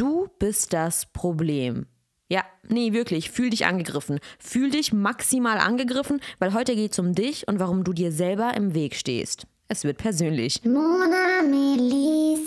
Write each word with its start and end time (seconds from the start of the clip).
Du 0.00 0.28
bist 0.38 0.72
das 0.72 1.04
Problem. 1.12 1.84
Ja, 2.30 2.42
nee, 2.66 2.94
wirklich, 2.94 3.30
fühl 3.30 3.50
dich 3.50 3.66
angegriffen. 3.66 4.18
Fühl 4.38 4.70
dich 4.70 4.94
maximal 4.94 5.58
angegriffen, 5.58 6.22
weil 6.38 6.54
heute 6.54 6.74
geht 6.74 6.92
es 6.92 6.98
um 6.98 7.14
dich 7.14 7.46
und 7.46 7.60
warum 7.60 7.84
du 7.84 7.92
dir 7.92 8.10
selber 8.10 8.54
im 8.56 8.72
Weg 8.72 8.94
stehst. 8.94 9.46
Es 9.68 9.84
wird 9.84 9.98
persönlich. 9.98 10.64
Mona 10.64 11.42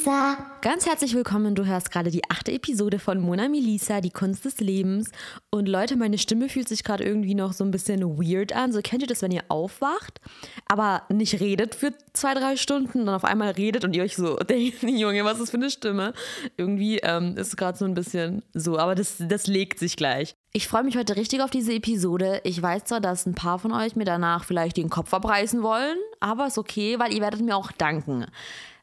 Melissa. 0.04 0.38
Ganz 0.62 0.86
herzlich 0.86 1.14
willkommen. 1.16 1.56
Du 1.56 1.66
hörst 1.66 1.92
gerade 1.92 2.12
die 2.12 2.30
achte 2.30 2.52
Episode 2.52 3.00
von 3.00 3.20
Mona 3.20 3.48
Melissa, 3.48 4.02
die 4.02 4.10
Kunst 4.10 4.44
des 4.44 4.60
Lebens. 4.60 5.10
Und 5.50 5.68
Leute, 5.68 5.96
meine 5.96 6.18
Stimme 6.18 6.50
fühlt 6.50 6.68
sich 6.68 6.84
gerade 6.84 7.04
irgendwie 7.06 7.36
noch 7.36 7.54
so 7.54 7.64
ein 7.64 7.72
bisschen 7.72 8.02
weird 8.18 8.54
an. 8.54 8.74
So 8.74 8.82
kennt 8.82 9.02
ihr 9.02 9.08
das, 9.08 9.22
wenn 9.22 9.32
ihr 9.32 9.44
aufwacht, 9.48 10.20
aber 10.68 11.04
nicht 11.10 11.40
redet 11.40 11.76
für 11.76 11.94
zwei, 12.12 12.34
drei 12.34 12.58
Stunden, 12.58 13.00
und 13.00 13.06
dann 13.06 13.16
auf 13.16 13.24
einmal 13.24 13.52
redet 13.52 13.86
und 13.86 13.96
ihr 13.96 14.04
euch 14.04 14.16
so 14.16 14.36
denkt, 14.50 14.84
Junge, 14.84 15.24
was 15.24 15.34
ist 15.34 15.44
das 15.44 15.52
für 15.52 15.58
eine 15.58 15.70
Stimme? 15.70 16.14
Irgendwie 16.58 16.98
ähm, 16.98 17.38
ist 17.38 17.48
es 17.48 17.58
gerade 17.58 17.78
so 17.78 17.86
ein 17.86 17.94
bisschen 17.94 18.44
so, 18.54 18.78
aber 18.78 18.96
das, 18.96 19.18
das 19.20 19.48
legt 19.48 19.80
sich 19.80 19.96
gleich. 19.96 20.36
Ich 20.52 20.68
freue 20.68 20.84
mich 20.84 20.98
heute 20.98 21.16
richtig 21.16 21.42
auf 21.42 21.50
diese 21.50 21.74
Episode. 21.74 22.42
Ich 22.44 22.62
weiß 22.62 22.86
zwar, 22.86 23.00
dass 23.00 23.26
ein 23.26 23.36
paar 23.36 23.58
von 23.58 23.72
euch 23.72 23.96
mir 23.96 24.06
danach 24.06 24.44
vielleicht 24.44 24.78
den 24.78 24.90
Kopf 24.90 25.14
abreißen 25.14 25.64
wollen, 25.64 25.98
aber 26.20 26.48
ist 26.48 26.58
okay, 26.58 27.00
weil 27.00 27.14
ihr 27.14 27.22
werdet 27.22 27.42
mir 27.42 27.56
auch 27.56 27.72
danken. 27.72 28.26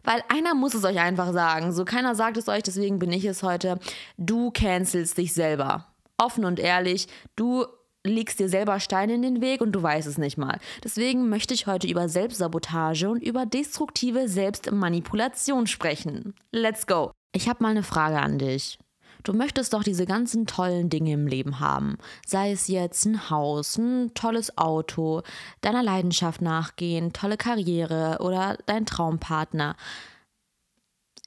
Weil 0.04 0.22
einer 0.28 0.54
muss 0.54 0.74
es 0.74 0.84
euch 0.84 0.98
einfach 0.98 1.32
sagen. 1.32 1.72
So 1.72 1.84
keiner 1.84 2.14
sagt 2.14 2.36
es 2.36 2.48
euch, 2.48 2.62
deswegen 2.62 2.98
bin 2.98 3.12
ich 3.12 3.24
es 3.24 3.42
heute. 3.42 3.78
Du 4.16 4.50
cancelst 4.50 5.18
dich 5.18 5.32
selber. 5.32 5.86
Offen 6.18 6.45
und 6.45 6.58
ehrlich, 6.58 7.08
du 7.36 7.64
legst 8.05 8.41
dir 8.41 8.48
selber 8.48 8.80
Steine 8.80 9.14
in 9.14 9.22
den 9.22 9.41
Weg 9.41 9.60
und 9.60 9.72
du 9.72 9.82
weißt 9.82 10.08
es 10.08 10.18
nicht 10.18 10.38
mal. 10.38 10.58
Deswegen 10.82 11.28
möchte 11.28 11.55
ich 11.55 11.66
heute 11.66 11.86
über 11.86 12.08
Selbstsabotage 12.08 13.08
und 13.08 13.22
über 13.22 13.46
destruktive 13.46 14.28
Selbstmanipulation 14.28 15.66
sprechen. 15.66 16.34
Let's 16.50 16.86
go. 16.86 17.12
Ich 17.32 17.48
habe 17.48 17.62
mal 17.62 17.70
eine 17.70 17.82
Frage 17.82 18.19
an 18.19 18.38
dich. 18.38 18.78
Du 19.23 19.33
möchtest 19.33 19.73
doch 19.73 19.83
diese 19.83 20.06
ganzen 20.06 20.47
tollen 20.47 20.88
Dinge 20.88 21.12
im 21.12 21.27
Leben 21.27 21.61
haben. 21.61 21.97
Sei 22.27 22.52
es 22.52 22.69
jetzt 22.69 23.05
ein 23.05 23.31
Haus, 23.31 23.78
ein 23.78 24.12
tolles 24.14 24.56
Auto, 24.56 25.22
deiner 25.61 25.83
Leidenschaft 25.83 26.41
nachgehen, 26.41 27.12
tolle 27.12 27.36
Karriere 27.36 28.19
oder 28.20 28.59
dein 28.67 28.86
Traumpartner. 28.86 29.77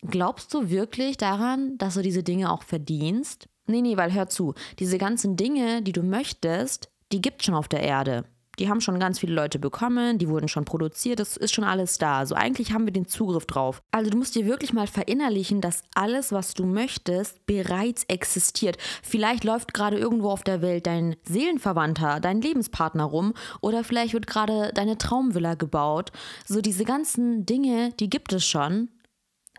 Glaubst 0.02 0.54
du 0.54 0.70
wirklich 0.70 1.18
daran, 1.18 1.78
dass 1.78 1.94
du 1.94 2.02
diese 2.02 2.24
Dinge 2.24 2.52
auch 2.52 2.64
verdienst? 2.64 3.48
Nee, 3.68 3.82
nee, 3.82 3.96
weil 3.96 4.14
hör 4.14 4.28
zu, 4.28 4.54
diese 4.80 4.98
ganzen 4.98 5.38
Dinge, 5.38 5.82
die 5.82 5.94
du 5.94 6.04
möchtest, 6.04 6.92
die 7.14 7.22
gibt 7.22 7.44
schon 7.44 7.56
auf 7.56 7.70
der 7.70 7.82
Erde. 7.82 8.26
Die 8.60 8.70
haben 8.70 8.82
schon 8.82 9.00
ganz 9.00 9.20
viele 9.20 9.34
Leute 9.34 9.58
bekommen, 9.58 10.20
die 10.20 10.30
wurden 10.30 10.48
schon 10.48 10.66
produziert, 10.66 11.20
das 11.20 11.38
ist 11.38 11.54
schon 11.54 11.64
alles 11.64 11.98
da. 11.98 12.20
Also 12.20 12.36
eigentlich 12.36 12.72
haben 12.72 12.86
wir 12.86 12.94
den 12.94 13.08
Zugriff 13.08 13.46
drauf. 13.46 13.82
Also 13.92 14.12
du 14.12 14.18
musst 14.18 14.36
dir 14.36 14.46
wirklich 14.46 14.74
mal 14.74 14.88
verinnerlichen, 14.88 15.60
dass 15.60 15.84
alles, 15.96 16.32
was 16.32 16.54
du 16.54 16.66
möchtest, 16.66 17.46
bereits 17.46 18.04
existiert. 18.06 18.78
Vielleicht 19.02 19.44
läuft 19.44 19.74
gerade 19.74 19.98
irgendwo 19.98 20.30
auf 20.30 20.44
der 20.44 20.62
Welt 20.62 20.86
dein 20.86 21.16
Seelenverwandter, 21.24 22.20
dein 22.20 22.42
Lebenspartner 22.42 23.06
rum 23.06 23.34
oder 23.62 23.84
vielleicht 23.84 24.14
wird 24.14 24.28
gerade 24.28 24.72
deine 24.74 24.98
Traumvilla 24.98 25.56
gebaut. 25.56 26.12
So 26.46 26.62
diese 26.62 26.86
ganzen 26.86 27.46
Dinge, 27.46 27.92
die 28.00 28.10
gibt 28.10 28.34
es 28.34 28.46
schon. 28.46 28.90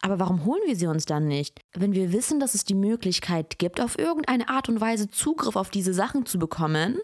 Aber 0.02 0.18
warum 0.20 0.44
holen 0.44 0.60
wir 0.66 0.76
sie 0.76 0.86
uns 0.86 1.06
dann 1.06 1.26
nicht? 1.26 1.60
Wenn 1.72 1.94
wir 1.94 2.12
wissen, 2.12 2.38
dass 2.38 2.54
es 2.54 2.64
die 2.64 2.74
Möglichkeit 2.74 3.58
gibt, 3.58 3.80
auf 3.80 3.98
irgendeine 3.98 4.50
Art 4.50 4.68
und 4.68 4.80
Weise 4.80 5.08
Zugriff 5.08 5.56
auf 5.56 5.70
diese 5.70 5.94
Sachen 5.94 6.26
zu 6.26 6.38
bekommen, 6.38 6.98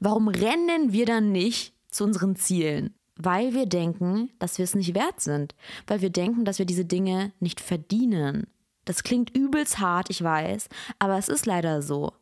Warum 0.00 0.28
rennen 0.28 0.92
wir 0.92 1.06
dann 1.06 1.32
nicht 1.32 1.74
zu 1.88 2.04
unseren 2.04 2.36
Zielen? 2.36 2.94
Weil 3.16 3.54
wir 3.54 3.66
denken, 3.66 4.30
dass 4.38 4.58
wir 4.58 4.64
es 4.64 4.74
nicht 4.74 4.94
wert 4.94 5.20
sind. 5.20 5.54
Weil 5.86 6.02
wir 6.02 6.10
denken, 6.10 6.44
dass 6.44 6.58
wir 6.58 6.66
diese 6.66 6.84
Dinge 6.84 7.32
nicht 7.40 7.60
verdienen. 7.60 8.46
Das 8.84 9.02
klingt 9.02 9.36
übelst 9.36 9.80
hart, 9.80 10.10
ich 10.10 10.22
weiß, 10.22 10.68
aber 10.98 11.18
es 11.18 11.28
ist 11.28 11.46
leider 11.46 11.82
so. 11.82 12.12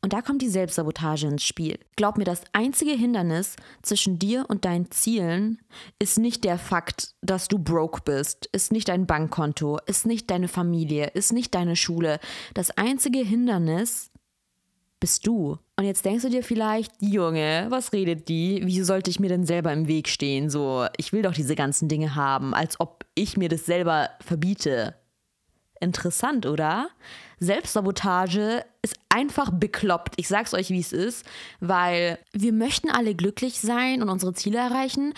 Und 0.00 0.12
da 0.12 0.22
kommt 0.22 0.42
die 0.42 0.48
Selbstsabotage 0.48 1.26
ins 1.26 1.42
Spiel. 1.42 1.78
Glaub 1.96 2.18
mir, 2.18 2.24
das 2.24 2.42
einzige 2.52 2.92
Hindernis 2.92 3.56
zwischen 3.82 4.18
dir 4.18 4.46
und 4.48 4.64
deinen 4.64 4.90
Zielen 4.90 5.58
ist 5.98 6.18
nicht 6.18 6.44
der 6.44 6.58
Fakt, 6.58 7.14
dass 7.20 7.48
du 7.48 7.58
broke 7.58 8.02
bist, 8.04 8.46
ist 8.52 8.70
nicht 8.70 8.88
dein 8.88 9.06
Bankkonto, 9.06 9.78
ist 9.86 10.06
nicht 10.06 10.30
deine 10.30 10.48
Familie, 10.48 11.08
ist 11.14 11.32
nicht 11.32 11.54
deine 11.54 11.74
Schule. 11.74 12.20
Das 12.54 12.70
einzige 12.70 13.18
Hindernis 13.18 14.10
bist 15.00 15.26
du. 15.26 15.58
Und 15.78 15.84
jetzt 15.84 16.04
denkst 16.04 16.24
du 16.24 16.28
dir 16.28 16.42
vielleicht, 16.42 16.90
Junge, 16.98 17.66
was 17.68 17.92
redet 17.92 18.28
die? 18.28 18.62
Wieso 18.64 18.84
sollte 18.84 19.10
ich 19.10 19.20
mir 19.20 19.28
denn 19.28 19.46
selber 19.46 19.72
im 19.72 19.86
Weg 19.86 20.08
stehen? 20.08 20.50
So, 20.50 20.86
ich 20.96 21.12
will 21.12 21.22
doch 21.22 21.34
diese 21.34 21.54
ganzen 21.54 21.88
Dinge 21.88 22.16
haben, 22.16 22.52
als 22.52 22.80
ob 22.80 23.04
ich 23.14 23.36
mir 23.36 23.48
das 23.48 23.64
selber 23.64 24.10
verbiete. 24.20 24.96
Interessant, 25.78 26.46
oder? 26.46 26.88
Selbstsabotage 27.38 28.64
ist 28.82 28.96
einfach 29.08 29.52
bekloppt. 29.52 30.14
Ich 30.16 30.26
sag's 30.26 30.52
euch, 30.52 30.70
wie 30.70 30.80
es 30.80 30.92
ist, 30.92 31.24
weil 31.60 32.18
wir 32.32 32.52
möchten 32.52 32.90
alle 32.90 33.14
glücklich 33.14 33.60
sein 33.60 34.02
und 34.02 34.08
unsere 34.08 34.34
Ziele 34.34 34.58
erreichen, 34.58 35.14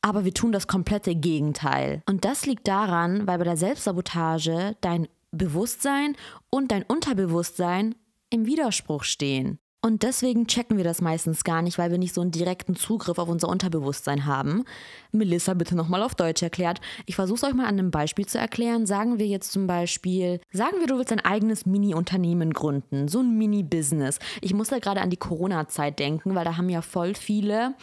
aber 0.00 0.24
wir 0.24 0.32
tun 0.32 0.52
das 0.52 0.68
komplette 0.68 1.16
Gegenteil. 1.16 2.02
Und 2.08 2.24
das 2.24 2.46
liegt 2.46 2.68
daran, 2.68 3.26
weil 3.26 3.38
bei 3.38 3.44
der 3.44 3.56
Selbstsabotage 3.56 4.76
dein 4.80 5.08
Bewusstsein 5.32 6.14
und 6.50 6.70
dein 6.70 6.84
Unterbewusstsein 6.84 7.96
im 8.30 8.46
Widerspruch 8.46 9.02
stehen. 9.02 9.58
Und 9.84 10.02
deswegen 10.02 10.46
checken 10.46 10.78
wir 10.78 10.84
das 10.84 11.02
meistens 11.02 11.44
gar 11.44 11.60
nicht, 11.60 11.76
weil 11.76 11.90
wir 11.90 11.98
nicht 11.98 12.14
so 12.14 12.22
einen 12.22 12.30
direkten 12.30 12.74
Zugriff 12.74 13.18
auf 13.18 13.28
unser 13.28 13.50
Unterbewusstsein 13.50 14.24
haben. 14.24 14.64
Melissa, 15.12 15.52
bitte 15.52 15.76
nochmal 15.76 16.02
auf 16.02 16.14
Deutsch 16.14 16.42
erklärt. 16.42 16.80
Ich 17.04 17.16
versuche 17.16 17.36
es 17.36 17.44
euch 17.44 17.52
mal 17.52 17.66
an 17.66 17.78
einem 17.78 17.90
Beispiel 17.90 18.24
zu 18.24 18.38
erklären. 18.38 18.86
Sagen 18.86 19.18
wir 19.18 19.26
jetzt 19.26 19.52
zum 19.52 19.66
Beispiel, 19.66 20.40
sagen 20.50 20.78
wir, 20.80 20.86
du 20.86 20.96
willst 20.96 21.12
ein 21.12 21.20
eigenes 21.20 21.66
Mini-Unternehmen 21.66 22.54
gründen, 22.54 23.08
so 23.08 23.20
ein 23.20 23.36
Mini-Business. 23.36 24.20
Ich 24.40 24.54
muss 24.54 24.68
da 24.68 24.78
gerade 24.78 25.02
an 25.02 25.10
die 25.10 25.18
Corona-Zeit 25.18 25.98
denken, 25.98 26.34
weil 26.34 26.46
da 26.46 26.56
haben 26.56 26.70
ja 26.70 26.80
voll 26.80 27.14
viele 27.14 27.74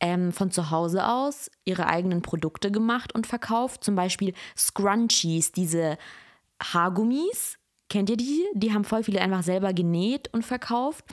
ähm, 0.00 0.32
von 0.32 0.50
zu 0.50 0.70
Hause 0.70 1.06
aus 1.06 1.50
ihre 1.66 1.88
eigenen 1.88 2.22
Produkte 2.22 2.70
gemacht 2.70 3.14
und 3.14 3.26
verkauft. 3.26 3.84
Zum 3.84 3.96
Beispiel 3.96 4.32
Scrunchies, 4.56 5.52
diese 5.52 5.98
Haargummis 6.58 7.58
Kennt 7.90 8.08
ihr 8.08 8.16
die? 8.16 8.46
Die 8.54 8.72
haben 8.72 8.84
voll 8.84 9.02
viele 9.02 9.20
einfach 9.20 9.42
selber 9.42 9.72
genäht 9.72 10.32
und 10.32 10.46
verkauft. 10.46 11.04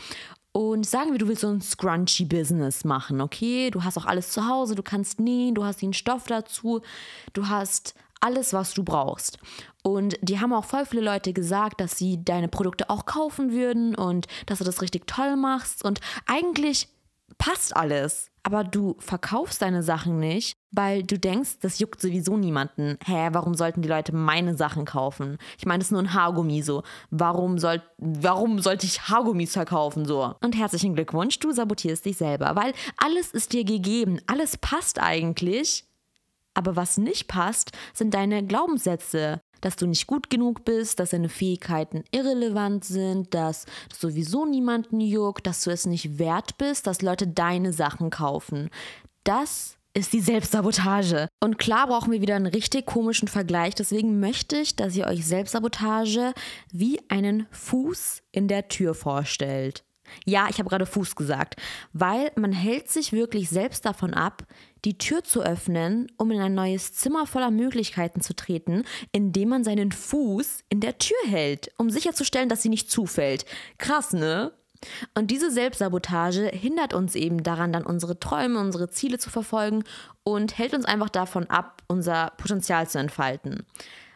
Und 0.57 0.87
sagen 0.87 1.11
wir, 1.11 1.19
du 1.19 1.27
willst 1.27 1.41
so 1.41 1.49
ein 1.49 1.61
Scrunchy-Business 1.61 2.83
machen, 2.83 3.21
okay? 3.21 3.69
Du 3.69 3.83
hast 3.83 3.95
auch 3.95 4.07
alles 4.07 4.31
zu 4.31 4.47
Hause, 4.47 4.73
du 4.73 4.81
kannst 4.81 5.19
nähen, 5.19 5.53
du 5.53 5.63
hast 5.63 5.83
den 5.83 5.93
Stoff 5.93 6.25
dazu, 6.25 6.81
du 7.33 7.47
hast 7.47 7.93
alles, 8.21 8.53
was 8.53 8.73
du 8.73 8.83
brauchst. 8.83 9.37
Und 9.83 10.17
die 10.23 10.39
haben 10.39 10.53
auch 10.53 10.65
voll 10.65 10.87
viele 10.87 11.03
Leute 11.03 11.31
gesagt, 11.31 11.79
dass 11.79 11.99
sie 11.99 12.25
deine 12.25 12.47
Produkte 12.47 12.89
auch 12.89 13.05
kaufen 13.05 13.51
würden 13.51 13.93
und 13.93 14.25
dass 14.47 14.57
du 14.57 14.63
das 14.63 14.81
richtig 14.81 15.05
toll 15.05 15.35
machst. 15.35 15.85
Und 15.85 16.01
eigentlich 16.25 16.89
passt 17.37 17.75
alles. 17.75 18.31
Aber 18.41 18.63
du 18.63 18.95
verkaufst 18.97 19.61
deine 19.61 19.83
Sachen 19.83 20.17
nicht, 20.17 20.56
weil 20.71 21.03
du 21.03 21.17
denkst, 21.17 21.59
das 21.61 21.79
juckt 21.79 22.01
sowieso 22.01 22.37
niemanden. 22.37 22.97
Hä, 23.05 23.29
warum 23.31 23.55
sollten 23.55 23.81
die 23.81 23.87
Leute 23.87 24.13
meine 24.13 24.55
Sachen 24.55 24.85
kaufen? 24.85 25.37
Ich 25.57 25.65
meine, 25.65 25.81
es 25.81 25.87
ist 25.87 25.91
nur 25.91 26.01
ein 26.01 26.13
Haargummi 26.13 26.61
so. 26.61 26.83
Warum, 27.09 27.57
soll, 27.57 27.81
warum 27.97 28.59
sollte 28.59 28.85
ich 28.85 29.07
Haargummis 29.09 29.53
verkaufen 29.53 30.05
so? 30.05 30.35
Und 30.41 30.57
herzlichen 30.57 30.95
Glückwunsch, 30.95 31.39
du 31.39 31.51
sabotierst 31.51 32.05
dich 32.05 32.17
selber, 32.17 32.55
weil 32.55 32.73
alles 32.97 33.31
ist 33.31 33.53
dir 33.53 33.63
gegeben. 33.63 34.19
Alles 34.27 34.57
passt 34.57 35.01
eigentlich. 35.01 35.85
Aber 36.53 36.75
was 36.75 36.97
nicht 36.97 37.27
passt, 37.27 37.71
sind 37.93 38.13
deine 38.13 38.43
Glaubenssätze, 38.43 39.41
dass 39.61 39.75
du 39.75 39.85
nicht 39.85 40.07
gut 40.07 40.29
genug 40.29 40.65
bist, 40.65 40.99
dass 40.99 41.11
deine 41.11 41.29
Fähigkeiten 41.29 42.03
irrelevant 42.11 42.83
sind, 42.83 43.33
dass 43.33 43.65
das 43.89 44.01
sowieso 44.01 44.45
niemanden 44.45 44.99
juckt, 44.99 45.47
dass 45.47 45.61
du 45.61 45.71
es 45.71 45.85
nicht 45.85 46.17
wert 46.17 46.57
bist, 46.57 46.87
dass 46.87 47.01
Leute 47.01 47.27
deine 47.27 47.73
Sachen 47.73 48.09
kaufen. 48.09 48.69
Das 49.23 49.76
ist 49.97 50.13
die 50.13 50.21
Selbstsabotage. 50.21 51.27
Und 51.43 51.57
klar 51.57 51.87
brauchen 51.87 52.11
wir 52.11 52.21
wieder 52.21 52.35
einen 52.35 52.45
richtig 52.45 52.85
komischen 52.85 53.27
Vergleich. 53.27 53.73
Deswegen 53.73 54.19
möchte 54.19 54.57
ich, 54.57 54.75
dass 54.75 54.95
ihr 54.95 55.07
euch 55.07 55.25
Selbstsabotage 55.25 56.33
wie 56.71 56.99
einen 57.09 57.47
Fuß 57.51 58.21
in 58.31 58.47
der 58.47 58.67
Tür 58.67 58.93
vorstellt. 58.93 59.83
Ja, 60.25 60.47
ich 60.49 60.59
habe 60.59 60.69
gerade 60.69 60.85
Fuß 60.85 61.15
gesagt, 61.15 61.55
weil 61.91 62.31
man 62.35 62.53
hält 62.53 62.89
sich 62.89 63.11
wirklich 63.11 63.49
selbst 63.49 63.85
davon 63.85 64.13
ab, 64.13 64.43
die 64.85 64.97
Tür 64.97 65.23
zu 65.23 65.41
öffnen, 65.41 66.09
um 66.17 66.31
in 66.31 66.39
ein 66.39 66.53
neues 66.53 66.93
Zimmer 66.93 67.25
voller 67.25 67.51
Möglichkeiten 67.51 68.21
zu 68.21 68.33
treten, 68.33 68.83
indem 69.11 69.49
man 69.49 69.63
seinen 69.65 69.91
Fuß 69.91 70.63
in 70.69 70.79
der 70.79 70.97
Tür 70.97 71.17
hält, 71.27 71.71
um 71.77 71.89
sicherzustellen, 71.89 72.47
dass 72.47 72.61
sie 72.61 72.69
nicht 72.69 72.89
zufällt. 72.89 73.45
Krass, 73.79 74.13
ne? 74.13 74.53
Und 75.15 75.31
diese 75.31 75.51
Selbstsabotage 75.51 76.47
hindert 76.47 76.93
uns 76.93 77.15
eben 77.15 77.43
daran, 77.43 77.73
dann 77.73 77.85
unsere 77.85 78.19
Träume, 78.19 78.59
unsere 78.59 78.89
Ziele 78.89 79.17
zu 79.17 79.29
verfolgen 79.29 79.83
und 80.23 80.57
hält 80.57 80.73
uns 80.73 80.85
einfach 80.85 81.09
davon 81.09 81.49
ab, 81.49 81.81
unser 81.87 82.31
Potenzial 82.37 82.87
zu 82.87 82.99
entfalten. 82.99 83.65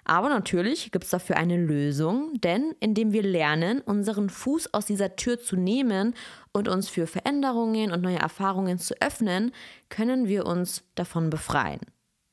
Aber 0.04 0.30
natürlich 0.30 0.92
gibt 0.92 1.06
es 1.06 1.12
dafür 1.12 1.38
eine 1.38 1.58
Lösung, 1.58 2.34
denn 2.42 2.76
indem 2.80 3.14
wir 3.14 3.24
lernen, 3.24 3.82
unseren 3.82 4.30
Fuß 4.30 4.74
aus 4.74 4.86
dieser 4.86 5.16
Tür 5.16 5.40
zu 5.40 5.56
nehmen 5.56 6.16
und 6.54 6.68
uns 6.68 6.90
für 6.90 7.06
Veränderungen 7.06 7.92
und 7.92 8.02
neue 8.02 8.20
Erfahrungen 8.20 8.80
zu 8.80 8.96
öffnen, 9.00 9.52
können 9.90 10.28
wir 10.28 10.46
uns 10.46 10.84
davon 10.96 11.30
befreien. 11.30 11.82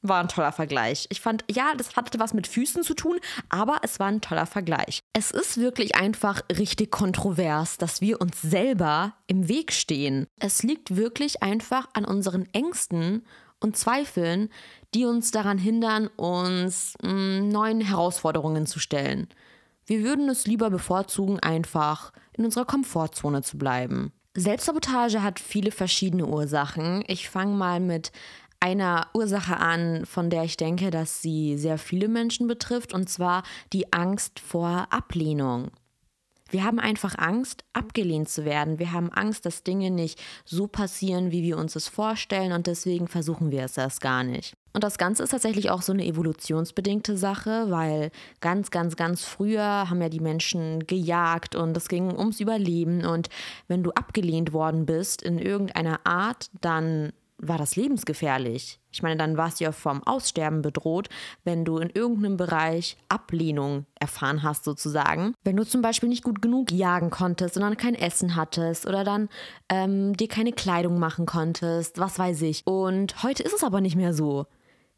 War 0.03 0.21
ein 0.21 0.29
toller 0.29 0.53
Vergleich. 0.53 1.07
Ich 1.11 1.21
fand, 1.21 1.45
ja, 1.51 1.73
das 1.77 1.97
hatte 1.97 2.19
was 2.19 2.35
mit 2.35 2.47
Füßen 2.47 2.83
zu 2.83 2.95
tun, 2.95 3.19
aber 3.49 3.79
es 3.83 3.99
war 3.99 4.07
ein 4.07 4.21
toller 4.21 4.47
Vergleich. 4.47 5.01
Es 5.13 5.31
ist 5.31 5.59
wirklich 5.59 5.97
einfach 5.97 6.43
richtig 6.57 6.91
kontrovers, 6.91 7.79
dass 7.79 8.01
wir 8.01 8.21
uns 8.21 8.41
selber 8.41 9.15
im 9.27 9.49
Weg 9.49 9.73
stehen. 9.73 10.27
Es 10.41 10.63
liegt 10.63 10.97
wirklich 10.97 11.43
einfach 11.43 11.89
an 11.95 12.05
unseren 12.05 12.47
Ängsten 12.53 13.27
und 13.61 13.77
Zweifeln, 13.77 14.51
die 14.95 15.05
uns 15.05 15.31
daran 15.31 15.59
hindern, 15.59 16.09
uns 16.17 16.95
mh, 17.03 17.13
mm, 17.13 17.49
neuen 17.49 17.81
Herausforderungen 17.81 18.67
zu 18.67 18.79
stellen. 18.79 19.29
Wir 19.85 20.03
würden 20.05 20.29
es 20.29 20.47
lieber 20.47 20.71
bevorzugen, 20.71 21.41
einfach 21.41 22.13
in 22.35 22.45
unserer 22.45 22.67
Komfortzone 22.67 23.43
zu 23.43 23.59
bleiben. 23.59 24.13
Selbstsabotage 24.35 25.23
hat 25.23 25.41
viele 25.41 25.73
verschiedene 25.73 26.27
Ursachen. 26.27 27.03
Ich 27.09 27.29
fange 27.29 27.55
mal 27.55 27.81
mit 27.81 28.13
einer 28.61 29.09
Ursache 29.15 29.57
an, 29.57 30.05
von 30.05 30.31
der 30.31 30.45
ich 30.45 30.57
denke, 30.57 30.91
dass 30.91 31.23
sie 31.23 31.57
sehr 31.57 31.79
viele 31.79 32.09
Menschen 32.09 32.47
betrifft, 32.49 32.93
und 32.93 33.09
zwar 33.09 33.43
die 33.73 33.93
Angst 33.93 34.41
vor 34.41 34.89
Ablehnung. 34.91 35.71
Wir 36.51 36.65
haben 36.65 36.79
einfach 36.79 37.17
Angst, 37.19 37.65
abgelehnt 37.75 38.31
zu 38.31 38.47
werden. 38.47 38.79
Wir 38.79 38.93
haben 38.93 39.13
Angst, 39.13 39.45
dass 39.45 39.65
Dinge 39.65 39.91
nicht 39.91 40.19
so 40.47 40.67
passieren, 40.67 41.31
wie 41.31 41.43
wir 41.43 41.59
uns 41.59 41.77
es 41.77 41.89
vorstellen 41.89 42.53
und 42.53 42.67
deswegen 42.67 43.07
versuchen 43.07 43.51
wir 43.51 43.65
es 43.65 43.77
erst 43.77 44.01
gar 44.01 44.25
nicht. 44.25 44.55
Und 44.73 44.85
das 44.85 44.97
Ganze 44.97 45.23
ist 45.23 45.31
tatsächlich 45.31 45.71
auch 45.71 45.83
so 45.83 45.93
eine 45.93 46.07
evolutionsbedingte 46.07 47.17
Sache, 47.17 47.67
weil 47.69 48.11
ganz, 48.41 48.71
ganz, 48.71 48.97
ganz 48.97 49.25
früher 49.25 49.91
haben 49.91 50.01
ja 50.01 50.09
die 50.09 50.21
Menschen 50.21 50.87
gejagt 50.87 51.55
und 51.55 51.77
es 51.77 51.89
ging 51.89 52.17
ums 52.17 52.41
Überleben. 52.41 53.05
Und 53.05 53.29
wenn 53.67 53.83
du 53.83 53.91
abgelehnt 53.91 54.53
worden 54.53 54.87
bist 54.87 55.23
in 55.23 55.39
irgendeiner 55.39 56.01
Art, 56.05 56.51
dann 56.61 57.13
war 57.39 57.59
das 57.59 57.77
lebensgefährlich. 57.77 58.81
Ich 58.91 59.03
meine, 59.03 59.17
dann 59.17 59.37
warst 59.37 59.61
du 59.61 59.65
ja 59.65 59.73
vom 59.73 60.03
Aussterben 60.03 60.63
bedroht, 60.63 61.09
wenn 61.45 61.65
du 61.65 61.79
in 61.79 61.91
irgendeinem 61.91 62.37
Bereich 62.37 62.97
Ablehnung 63.09 63.87
erfahren 63.99 64.43
hast, 64.43 64.65
sozusagen. 64.65 65.35
Wenn 65.45 65.57
du 65.57 65.65
zum 65.65 65.81
Beispiel 65.81 66.09
nicht 66.09 66.25
gut 66.25 66.43
genug 66.43 66.73
jagen 66.73 67.11
konntest 67.11 67.57
und 67.57 67.63
dann 67.63 67.77
kein 67.77 67.95
Essen 67.95 68.35
hattest 68.35 68.87
oder 68.87 69.05
dann 69.05 69.29
ähm, 69.69 70.17
dir 70.17 70.29
keine 70.29 70.53
Kleidung 70.53 70.99
machen 70.99 71.27
konntest, 71.27 71.99
was 71.99 72.19
weiß 72.19 72.43
ich. 72.43 72.67
Und 72.67 73.23
heute 73.23 73.43
ist 73.43 73.55
es 73.55 73.65
aber 73.65 73.81
nicht 73.81 73.97
mehr 73.97 74.13
so. 74.13 74.47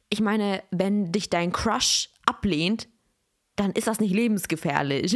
Ich 0.09 0.21
meine, 0.21 0.63
wenn 0.71 1.13
dich 1.13 1.31
dein 1.31 1.53
Crush 1.53 2.11
ablehnt, 2.27 2.89
dann 3.61 3.73
ist 3.73 3.87
das 3.87 4.01
nicht 4.01 4.15
lebensgefährlich. 4.15 5.15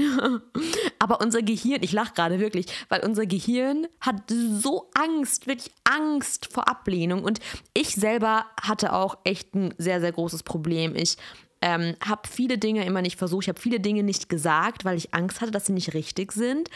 Aber 0.98 1.20
unser 1.22 1.40
Gehirn, 1.40 1.82
ich 1.82 1.92
lache 1.92 2.12
gerade 2.12 2.40
wirklich, 2.40 2.66
weil 2.90 3.02
unser 3.02 3.24
Gehirn 3.24 3.86
hat 4.00 4.16
so 4.28 4.90
Angst, 4.92 5.46
wirklich 5.46 5.72
Angst 5.84 6.52
vor 6.52 6.68
Ablehnung. 6.68 7.24
Und 7.24 7.40
ich 7.72 7.94
selber 7.94 8.44
hatte 8.60 8.92
auch 8.92 9.16
echt 9.24 9.54
ein 9.54 9.72
sehr, 9.78 10.00
sehr 10.00 10.12
großes 10.12 10.42
Problem. 10.42 10.94
Ich 10.94 11.16
ähm, 11.62 11.96
habe 12.06 12.28
viele 12.28 12.58
Dinge 12.58 12.84
immer 12.84 13.00
nicht 13.00 13.16
versucht, 13.16 13.44
ich 13.44 13.48
habe 13.48 13.60
viele 13.60 13.80
Dinge 13.80 14.02
nicht 14.02 14.28
gesagt, 14.28 14.84
weil 14.84 14.98
ich 14.98 15.14
Angst 15.14 15.40
hatte, 15.40 15.50
dass 15.50 15.64
sie 15.64 15.72
nicht 15.72 15.94
richtig 15.94 16.32
sind. 16.32 16.68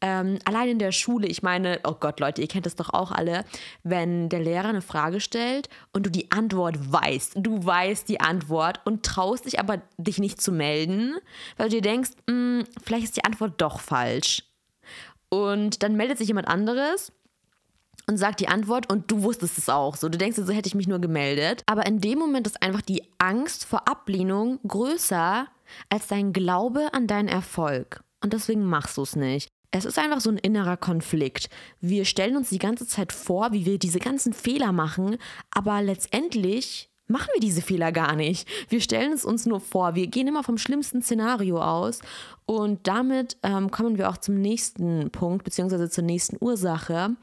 Ähm, 0.00 0.38
allein 0.44 0.68
in 0.68 0.78
der 0.78 0.92
Schule, 0.92 1.26
ich 1.26 1.42
meine, 1.42 1.80
oh 1.84 1.94
Gott, 1.98 2.20
Leute, 2.20 2.40
ihr 2.40 2.46
kennt 2.46 2.66
das 2.66 2.76
doch 2.76 2.90
auch 2.90 3.10
alle, 3.10 3.44
wenn 3.82 4.28
der 4.28 4.40
Lehrer 4.40 4.68
eine 4.68 4.80
Frage 4.80 5.20
stellt 5.20 5.68
und 5.92 6.06
du 6.06 6.10
die 6.10 6.30
Antwort 6.30 6.92
weißt, 6.92 7.34
du 7.36 7.64
weißt 7.64 8.08
die 8.08 8.20
Antwort 8.20 8.80
und 8.84 9.04
traust 9.04 9.46
dich 9.46 9.58
aber, 9.58 9.82
dich 9.96 10.18
nicht 10.18 10.40
zu 10.40 10.52
melden, 10.52 11.16
weil 11.56 11.68
du 11.68 11.76
dir 11.76 11.82
denkst, 11.82 12.10
hm, 12.28 12.64
vielleicht 12.82 13.04
ist 13.04 13.16
die 13.16 13.24
Antwort 13.24 13.54
doch 13.60 13.80
falsch. 13.80 14.44
Und 15.30 15.82
dann 15.82 15.96
meldet 15.96 16.18
sich 16.18 16.28
jemand 16.28 16.48
anderes 16.48 17.12
und 18.06 18.16
sagt 18.16 18.40
die 18.40 18.48
Antwort 18.48 18.90
und 18.90 19.10
du 19.10 19.22
wusstest 19.22 19.58
es 19.58 19.68
auch. 19.68 19.96
So, 19.96 20.08
du 20.08 20.16
denkst, 20.16 20.38
so 20.38 20.52
hätte 20.52 20.68
ich 20.68 20.74
mich 20.74 20.88
nur 20.88 21.00
gemeldet. 21.00 21.62
Aber 21.66 21.86
in 21.86 22.00
dem 22.00 22.18
Moment 22.18 22.46
ist 22.46 22.62
einfach 22.62 22.80
die 22.80 23.02
Angst 23.18 23.64
vor 23.64 23.86
Ablehnung 23.86 24.60
größer 24.66 25.46
als 25.90 26.06
dein 26.06 26.32
Glaube 26.32 26.88
an 26.92 27.06
deinen 27.06 27.28
Erfolg. 27.28 28.02
Und 28.22 28.32
deswegen 28.32 28.64
machst 28.64 28.96
du 28.96 29.02
es 29.02 29.14
nicht. 29.14 29.48
Es 29.70 29.84
ist 29.84 29.98
einfach 29.98 30.20
so 30.20 30.30
ein 30.30 30.38
innerer 30.38 30.78
Konflikt. 30.78 31.50
Wir 31.80 32.06
stellen 32.06 32.36
uns 32.36 32.48
die 32.48 32.58
ganze 32.58 32.86
Zeit 32.86 33.12
vor, 33.12 33.52
wie 33.52 33.66
wir 33.66 33.78
diese 33.78 33.98
ganzen 33.98 34.32
Fehler 34.32 34.72
machen, 34.72 35.18
aber 35.50 35.82
letztendlich 35.82 36.88
machen 37.06 37.28
wir 37.34 37.40
diese 37.40 37.60
Fehler 37.60 37.92
gar 37.92 38.16
nicht. 38.16 38.48
Wir 38.70 38.80
stellen 38.80 39.12
es 39.12 39.24
uns 39.24 39.44
nur 39.44 39.60
vor. 39.60 39.94
Wir 39.94 40.06
gehen 40.06 40.26
immer 40.26 40.42
vom 40.42 40.56
schlimmsten 40.56 41.02
Szenario 41.02 41.60
aus 41.60 42.00
und 42.46 42.86
damit 42.86 43.36
ähm, 43.42 43.70
kommen 43.70 43.98
wir 43.98 44.08
auch 44.08 44.18
zum 44.18 44.40
nächsten 44.40 45.10
Punkt, 45.10 45.44
beziehungsweise 45.44 45.90
zur 45.90 46.04
nächsten 46.04 46.36
Ursache. 46.40 47.16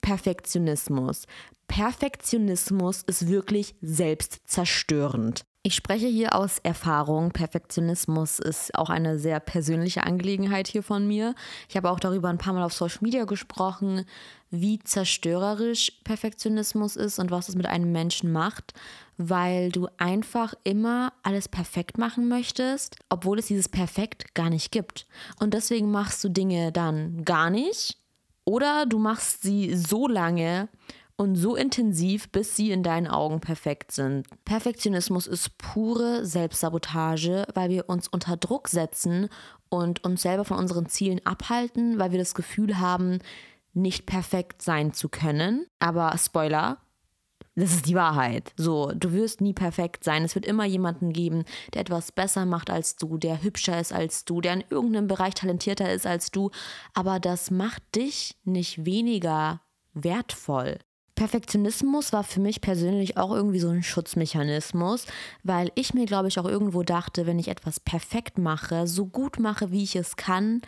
Perfektionismus. 0.00 1.26
Perfektionismus 1.68 3.02
ist 3.02 3.28
wirklich 3.28 3.74
selbstzerstörend. 3.82 5.44
Ich 5.64 5.76
spreche 5.76 6.08
hier 6.08 6.34
aus 6.34 6.58
Erfahrung. 6.58 7.30
Perfektionismus 7.30 8.40
ist 8.40 8.74
auch 8.74 8.90
eine 8.90 9.20
sehr 9.20 9.38
persönliche 9.38 10.02
Angelegenheit 10.02 10.66
hier 10.66 10.82
von 10.82 11.06
mir. 11.06 11.36
Ich 11.68 11.76
habe 11.76 11.88
auch 11.88 12.00
darüber 12.00 12.30
ein 12.30 12.38
paar 12.38 12.52
Mal 12.52 12.64
auf 12.64 12.72
Social 12.72 12.98
Media 13.02 13.26
gesprochen, 13.26 14.04
wie 14.50 14.80
zerstörerisch 14.80 15.92
Perfektionismus 16.02 16.96
ist 16.96 17.20
und 17.20 17.30
was 17.30 17.48
es 17.48 17.54
mit 17.54 17.66
einem 17.66 17.92
Menschen 17.92 18.32
macht, 18.32 18.74
weil 19.18 19.70
du 19.70 19.86
einfach 19.98 20.54
immer 20.64 21.12
alles 21.22 21.48
perfekt 21.48 21.96
machen 21.96 22.26
möchtest, 22.26 22.96
obwohl 23.08 23.38
es 23.38 23.46
dieses 23.46 23.68
Perfekt 23.68 24.34
gar 24.34 24.50
nicht 24.50 24.72
gibt. 24.72 25.06
Und 25.38 25.54
deswegen 25.54 25.92
machst 25.92 26.24
du 26.24 26.28
Dinge 26.28 26.72
dann 26.72 27.24
gar 27.24 27.50
nicht 27.50 27.98
oder 28.44 28.84
du 28.84 28.98
machst 28.98 29.42
sie 29.42 29.76
so 29.76 30.08
lange, 30.08 30.68
und 31.22 31.36
so 31.36 31.54
intensiv, 31.54 32.30
bis 32.30 32.56
sie 32.56 32.72
in 32.72 32.82
deinen 32.82 33.06
Augen 33.06 33.38
perfekt 33.38 33.92
sind. 33.92 34.26
Perfektionismus 34.44 35.28
ist 35.28 35.56
pure 35.56 36.26
Selbstsabotage, 36.26 37.46
weil 37.54 37.70
wir 37.70 37.88
uns 37.88 38.08
unter 38.08 38.36
Druck 38.36 38.66
setzen 38.66 39.28
und 39.68 40.02
uns 40.02 40.22
selber 40.22 40.44
von 40.44 40.58
unseren 40.58 40.86
Zielen 40.86 41.24
abhalten, 41.24 42.00
weil 42.00 42.10
wir 42.10 42.18
das 42.18 42.34
Gefühl 42.34 42.80
haben, 42.80 43.20
nicht 43.72 44.04
perfekt 44.04 44.62
sein 44.62 44.94
zu 44.94 45.08
können. 45.08 45.64
Aber 45.78 46.12
Spoiler, 46.18 46.78
das 47.54 47.72
ist 47.72 47.86
die 47.86 47.94
Wahrheit. 47.94 48.52
So, 48.56 48.90
du 48.92 49.12
wirst 49.12 49.40
nie 49.40 49.52
perfekt 49.52 50.02
sein. 50.02 50.24
Es 50.24 50.34
wird 50.34 50.44
immer 50.44 50.64
jemanden 50.64 51.12
geben, 51.12 51.44
der 51.72 51.82
etwas 51.82 52.10
besser 52.10 52.46
macht 52.46 52.68
als 52.68 52.96
du, 52.96 53.16
der 53.16 53.44
hübscher 53.44 53.78
ist 53.78 53.92
als 53.92 54.24
du, 54.24 54.40
der 54.40 54.54
in 54.54 54.64
irgendeinem 54.70 55.06
Bereich 55.06 55.34
talentierter 55.34 55.92
ist 55.92 56.04
als 56.04 56.32
du. 56.32 56.50
Aber 56.94 57.20
das 57.20 57.52
macht 57.52 57.94
dich 57.94 58.34
nicht 58.42 58.84
weniger 58.84 59.60
wertvoll. 59.94 60.78
Perfektionismus 61.14 62.12
war 62.12 62.24
für 62.24 62.40
mich 62.40 62.60
persönlich 62.60 63.16
auch 63.16 63.32
irgendwie 63.32 63.60
so 63.60 63.68
ein 63.68 63.82
Schutzmechanismus, 63.82 65.06
weil 65.42 65.70
ich 65.74 65.94
mir, 65.94 66.06
glaube 66.06 66.28
ich, 66.28 66.38
auch 66.38 66.46
irgendwo 66.46 66.82
dachte, 66.82 67.26
wenn 67.26 67.38
ich 67.38 67.48
etwas 67.48 67.80
perfekt 67.80 68.38
mache, 68.38 68.86
so 68.86 69.06
gut 69.06 69.38
mache, 69.38 69.70
wie 69.70 69.82
ich 69.82 69.94
es 69.94 70.16
kann, 70.16 70.62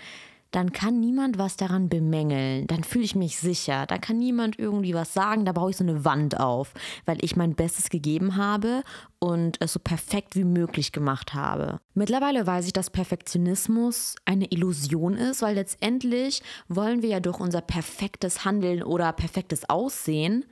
dann 0.54 0.72
kann 0.72 1.00
niemand 1.00 1.36
was 1.36 1.56
daran 1.56 1.88
bemängeln. 1.88 2.68
Dann 2.68 2.84
fühle 2.84 3.04
ich 3.04 3.16
mich 3.16 3.38
sicher. 3.38 3.86
Da 3.86 3.98
kann 3.98 4.18
niemand 4.18 4.56
irgendwie 4.56 4.94
was 4.94 5.12
sagen. 5.12 5.44
Da 5.44 5.52
baue 5.52 5.70
ich 5.70 5.76
so 5.76 5.82
eine 5.82 6.04
Wand 6.04 6.38
auf, 6.38 6.72
weil 7.06 7.18
ich 7.22 7.34
mein 7.34 7.56
Bestes 7.56 7.90
gegeben 7.90 8.36
habe 8.36 8.84
und 9.18 9.56
es 9.60 9.72
so 9.72 9.80
perfekt 9.80 10.36
wie 10.36 10.44
möglich 10.44 10.92
gemacht 10.92 11.34
habe. 11.34 11.80
Mittlerweile 11.94 12.46
weiß 12.46 12.66
ich, 12.66 12.72
dass 12.72 12.90
Perfektionismus 12.90 14.14
eine 14.26 14.46
Illusion 14.52 15.14
ist, 15.14 15.42
weil 15.42 15.56
letztendlich 15.56 16.40
wollen 16.68 17.02
wir 17.02 17.08
ja 17.08 17.20
durch 17.20 17.40
unser 17.40 17.60
perfektes 17.60 18.44
Handeln 18.44 18.84
oder 18.84 19.12
perfektes 19.12 19.68
Aussehen 19.68 20.44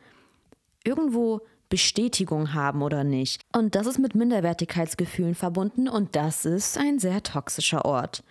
irgendwo 0.83 1.43
Bestätigung 1.69 2.55
haben 2.55 2.83
oder 2.83 3.05
nicht. 3.05 3.41
Und 3.57 3.77
das 3.77 3.87
ist 3.87 4.01
mit 4.01 4.17
Minderwertigkeitsgefühlen 4.17 5.37
verbunden 5.37 5.89
und 5.89 6.17
das 6.17 6.45
ist 6.45 6.77
ein 6.77 6.99
sehr 6.99 7.23
toxischer 7.23 7.85
Ort. 7.85 8.25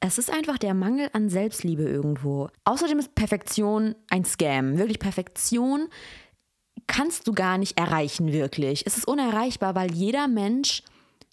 Es 0.00 0.18
ist 0.18 0.30
einfach 0.30 0.58
der 0.58 0.74
Mangel 0.74 1.08
an 1.12 1.28
Selbstliebe 1.28 1.82
irgendwo. 1.82 2.48
Außerdem 2.64 2.98
ist 2.98 3.14
Perfektion 3.14 3.94
ein 4.10 4.24
Scam. 4.24 4.78
Wirklich 4.78 4.98
Perfektion 4.98 5.88
kannst 6.86 7.26
du 7.26 7.32
gar 7.32 7.58
nicht 7.58 7.78
erreichen, 7.78 8.32
wirklich. 8.32 8.86
Es 8.86 8.96
ist 8.96 9.08
unerreichbar, 9.08 9.74
weil 9.74 9.92
jeder 9.92 10.28
Mensch 10.28 10.82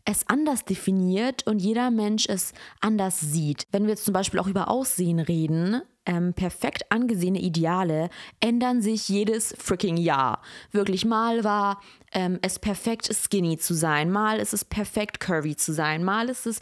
es 0.06 0.28
anders 0.28 0.66
definiert 0.66 1.48
und 1.48 1.60
jeder 1.60 1.90
Mensch 1.90 2.26
es 2.28 2.54
anders 2.82 3.20
sieht. 3.20 3.68
Wenn 3.72 3.84
wir 3.84 3.92
jetzt 3.92 4.06
zum 4.06 4.14
Beispiel 4.14 4.40
auch 4.40 4.48
über 4.48 4.70
Aussehen 4.70 5.20
reden, 5.20 5.82
ähm, 6.06 6.34
perfekt 6.34 6.92
angesehene 6.92 7.40
Ideale 7.40 8.10
ändern 8.42 8.82
sich 8.82 9.08
jedes 9.08 9.56
freaking 9.58 9.96
Jahr. 9.96 10.42
Wirklich, 10.72 11.06
mal 11.06 11.46
war 11.46 11.82
ähm, 12.12 12.40
es 12.42 12.60
perfekt 12.60 13.10
skinny 13.14 13.58
zu 13.58 13.74
sein, 13.74 14.12
mal 14.12 14.40
ist 14.40 14.54
es 14.54 14.66
perfekt 14.66 15.22
curvy 15.22 15.56
zu 15.56 15.72
sein, 15.74 16.04
mal 16.04 16.28
ist 16.28 16.46
es 16.46 16.60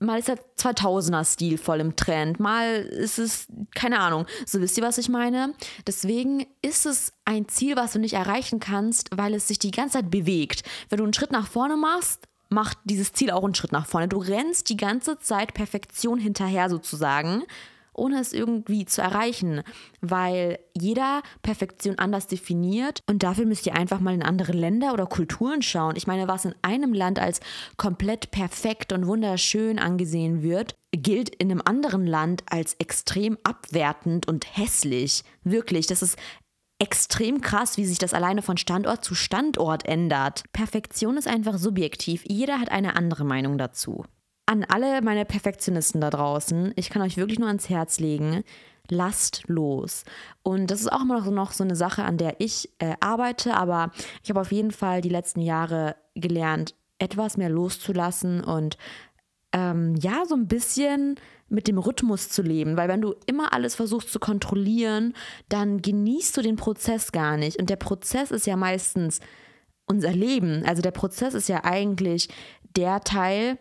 mal 0.00 0.18
ist 0.18 0.28
der 0.28 0.38
2000er-Stil 0.58 1.58
voll 1.58 1.80
im 1.80 1.96
Trend, 1.96 2.38
mal 2.40 2.82
ist 2.82 3.18
es, 3.18 3.46
keine 3.74 4.00
Ahnung, 4.00 4.26
so 4.46 4.60
wisst 4.60 4.76
ihr, 4.76 4.84
was 4.84 4.98
ich 4.98 5.08
meine? 5.08 5.54
Deswegen 5.86 6.46
ist 6.62 6.86
es 6.86 7.12
ein 7.24 7.48
Ziel, 7.48 7.76
was 7.76 7.92
du 7.92 7.98
nicht 7.98 8.14
erreichen 8.14 8.60
kannst, 8.60 9.10
weil 9.16 9.34
es 9.34 9.48
sich 9.48 9.58
die 9.58 9.70
ganze 9.70 9.98
Zeit 9.98 10.10
bewegt. 10.10 10.62
Wenn 10.88 10.98
du 10.98 11.04
einen 11.04 11.14
Schritt 11.14 11.32
nach 11.32 11.48
vorne 11.48 11.76
machst, 11.76 12.28
macht 12.48 12.78
dieses 12.84 13.12
Ziel 13.12 13.30
auch 13.30 13.44
einen 13.44 13.54
Schritt 13.54 13.72
nach 13.72 13.86
vorne. 13.86 14.08
Du 14.08 14.18
rennst 14.18 14.70
die 14.70 14.76
ganze 14.76 15.18
Zeit 15.18 15.52
Perfektion 15.54 16.18
hinterher 16.18 16.70
sozusagen 16.70 17.44
ohne 17.98 18.20
es 18.20 18.32
irgendwie 18.32 18.84
zu 18.84 19.02
erreichen, 19.02 19.62
weil 20.00 20.58
jeder 20.78 21.22
Perfektion 21.42 21.98
anders 21.98 22.26
definiert 22.26 23.00
und 23.06 23.22
dafür 23.22 23.46
müsst 23.46 23.66
ihr 23.66 23.74
einfach 23.74 24.00
mal 24.00 24.14
in 24.14 24.22
andere 24.22 24.52
Länder 24.52 24.92
oder 24.92 25.06
Kulturen 25.06 25.62
schauen. 25.62 25.96
Ich 25.96 26.06
meine, 26.06 26.28
was 26.28 26.44
in 26.44 26.54
einem 26.62 26.92
Land 26.92 27.18
als 27.18 27.40
komplett 27.76 28.30
perfekt 28.30 28.92
und 28.92 29.06
wunderschön 29.06 29.78
angesehen 29.78 30.42
wird, 30.42 30.74
gilt 30.92 31.34
in 31.34 31.50
einem 31.50 31.62
anderen 31.64 32.06
Land 32.06 32.44
als 32.48 32.74
extrem 32.74 33.36
abwertend 33.42 34.26
und 34.26 34.56
hässlich. 34.56 35.24
Wirklich, 35.44 35.86
das 35.86 36.02
ist 36.02 36.16
extrem 36.78 37.40
krass, 37.40 37.76
wie 37.76 37.84
sich 37.84 37.98
das 37.98 38.14
alleine 38.14 38.42
von 38.42 38.56
Standort 38.56 39.04
zu 39.04 39.14
Standort 39.14 39.86
ändert. 39.86 40.44
Perfektion 40.52 41.16
ist 41.16 41.26
einfach 41.26 41.58
subjektiv. 41.58 42.24
Jeder 42.26 42.60
hat 42.60 42.70
eine 42.70 42.96
andere 42.96 43.24
Meinung 43.24 43.58
dazu. 43.58 44.04
An 44.48 44.64
alle 44.64 45.02
meine 45.02 45.26
Perfektionisten 45.26 46.00
da 46.00 46.08
draußen, 46.08 46.72
ich 46.74 46.88
kann 46.88 47.02
euch 47.02 47.18
wirklich 47.18 47.38
nur 47.38 47.48
ans 47.48 47.68
Herz 47.68 48.00
legen, 48.00 48.44
lasst 48.88 49.42
los. 49.46 50.04
Und 50.42 50.70
das 50.70 50.80
ist 50.80 50.90
auch 50.90 51.02
immer 51.02 51.20
noch 51.30 51.52
so 51.52 51.64
eine 51.64 51.76
Sache, 51.76 52.02
an 52.02 52.16
der 52.16 52.40
ich 52.40 52.70
äh, 52.78 52.94
arbeite, 53.00 53.52
aber 53.52 53.90
ich 54.22 54.30
habe 54.30 54.40
auf 54.40 54.50
jeden 54.50 54.70
Fall 54.70 55.02
die 55.02 55.10
letzten 55.10 55.42
Jahre 55.42 55.96
gelernt, 56.14 56.74
etwas 56.98 57.36
mehr 57.36 57.50
loszulassen 57.50 58.42
und 58.42 58.78
ähm, 59.52 59.96
ja, 59.96 60.24
so 60.26 60.34
ein 60.34 60.48
bisschen 60.48 61.16
mit 61.50 61.68
dem 61.68 61.76
Rhythmus 61.76 62.30
zu 62.30 62.40
leben, 62.40 62.78
weil 62.78 62.88
wenn 62.88 63.02
du 63.02 63.16
immer 63.26 63.52
alles 63.52 63.74
versuchst 63.74 64.10
zu 64.10 64.18
kontrollieren, 64.18 65.12
dann 65.50 65.82
genießt 65.82 66.34
du 66.38 66.40
den 66.40 66.56
Prozess 66.56 67.12
gar 67.12 67.36
nicht. 67.36 67.58
Und 67.58 67.68
der 67.68 67.76
Prozess 67.76 68.30
ist 68.30 68.46
ja 68.46 68.56
meistens 68.56 69.20
unser 69.84 70.12
Leben. 70.12 70.64
Also 70.64 70.80
der 70.80 70.92
Prozess 70.92 71.34
ist 71.34 71.50
ja 71.50 71.64
eigentlich 71.64 72.30
der 72.76 73.00
Teil, 73.00 73.58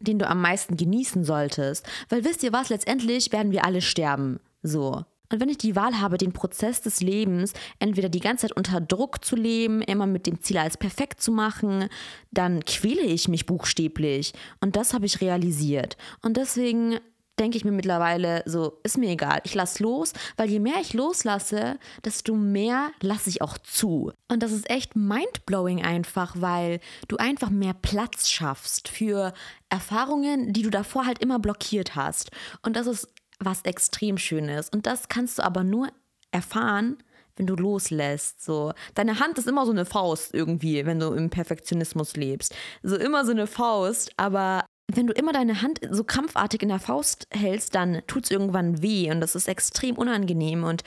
den 0.00 0.18
du 0.18 0.28
am 0.28 0.40
meisten 0.40 0.76
genießen 0.76 1.24
solltest. 1.24 1.86
Weil 2.08 2.24
wisst 2.24 2.42
ihr 2.42 2.52
was, 2.52 2.68
letztendlich 2.68 3.32
werden 3.32 3.52
wir 3.52 3.64
alle 3.64 3.80
sterben. 3.80 4.40
So. 4.62 5.04
Und 5.32 5.40
wenn 5.40 5.48
ich 5.48 5.58
die 5.58 5.76
Wahl 5.76 6.00
habe, 6.00 6.18
den 6.18 6.32
Prozess 6.32 6.80
des 6.80 7.00
Lebens 7.00 7.52
entweder 7.78 8.08
die 8.08 8.20
ganze 8.20 8.48
Zeit 8.48 8.56
unter 8.56 8.80
Druck 8.80 9.24
zu 9.24 9.36
leben, 9.36 9.80
immer 9.80 10.06
mit 10.06 10.26
dem 10.26 10.42
Ziel, 10.42 10.58
alles 10.58 10.76
perfekt 10.76 11.22
zu 11.22 11.30
machen, 11.30 11.88
dann 12.32 12.64
quäle 12.64 13.02
ich 13.02 13.28
mich 13.28 13.46
buchstäblich. 13.46 14.32
Und 14.60 14.74
das 14.74 14.92
habe 14.92 15.06
ich 15.06 15.20
realisiert. 15.20 15.96
Und 16.22 16.36
deswegen 16.36 16.98
denke 17.40 17.56
ich 17.56 17.64
mir 17.64 17.72
mittlerweile 17.72 18.42
so, 18.46 18.78
ist 18.84 18.98
mir 18.98 19.10
egal, 19.10 19.40
ich 19.44 19.54
lasse 19.54 19.82
los, 19.82 20.12
weil 20.36 20.50
je 20.50 20.60
mehr 20.60 20.76
ich 20.80 20.92
loslasse, 20.92 21.78
desto 22.04 22.34
mehr 22.34 22.90
lasse 23.00 23.30
ich 23.30 23.42
auch 23.42 23.58
zu. 23.58 24.12
Und 24.28 24.42
das 24.42 24.52
ist 24.52 24.68
echt 24.70 24.94
mindblowing 24.94 25.82
einfach, 25.82 26.36
weil 26.38 26.80
du 27.08 27.16
einfach 27.16 27.50
mehr 27.50 27.74
Platz 27.74 28.28
schaffst 28.28 28.88
für 28.88 29.32
Erfahrungen, 29.70 30.52
die 30.52 30.62
du 30.62 30.70
davor 30.70 31.06
halt 31.06 31.20
immer 31.20 31.38
blockiert 31.38 31.96
hast. 31.96 32.30
Und 32.62 32.76
das 32.76 32.86
ist 32.86 33.08
was 33.40 33.62
extrem 33.62 34.18
schön 34.18 34.48
ist. 34.48 34.72
Und 34.72 34.86
das 34.86 35.08
kannst 35.08 35.38
du 35.38 35.42
aber 35.42 35.64
nur 35.64 35.88
erfahren, 36.30 36.98
wenn 37.36 37.46
du 37.46 37.56
loslässt. 37.56 38.44
So. 38.44 38.72
Deine 38.94 39.18
Hand 39.18 39.38
ist 39.38 39.48
immer 39.48 39.64
so 39.64 39.72
eine 39.72 39.86
Faust 39.86 40.34
irgendwie, 40.34 40.84
wenn 40.84 41.00
du 41.00 41.12
im 41.14 41.30
Perfektionismus 41.30 42.16
lebst. 42.16 42.54
So 42.82 42.96
immer 42.96 43.24
so 43.24 43.30
eine 43.30 43.46
Faust, 43.46 44.12
aber 44.18 44.66
wenn 44.96 45.06
du 45.06 45.12
immer 45.12 45.32
deine 45.32 45.62
Hand 45.62 45.80
so 45.90 46.04
krampfartig 46.04 46.62
in 46.62 46.68
der 46.68 46.78
Faust 46.78 47.26
hältst, 47.30 47.74
dann 47.74 48.02
tut 48.06 48.24
es 48.24 48.30
irgendwann 48.30 48.82
weh 48.82 49.10
und 49.10 49.20
das 49.20 49.34
ist 49.34 49.48
extrem 49.48 49.96
unangenehm. 49.96 50.64
Und 50.64 50.82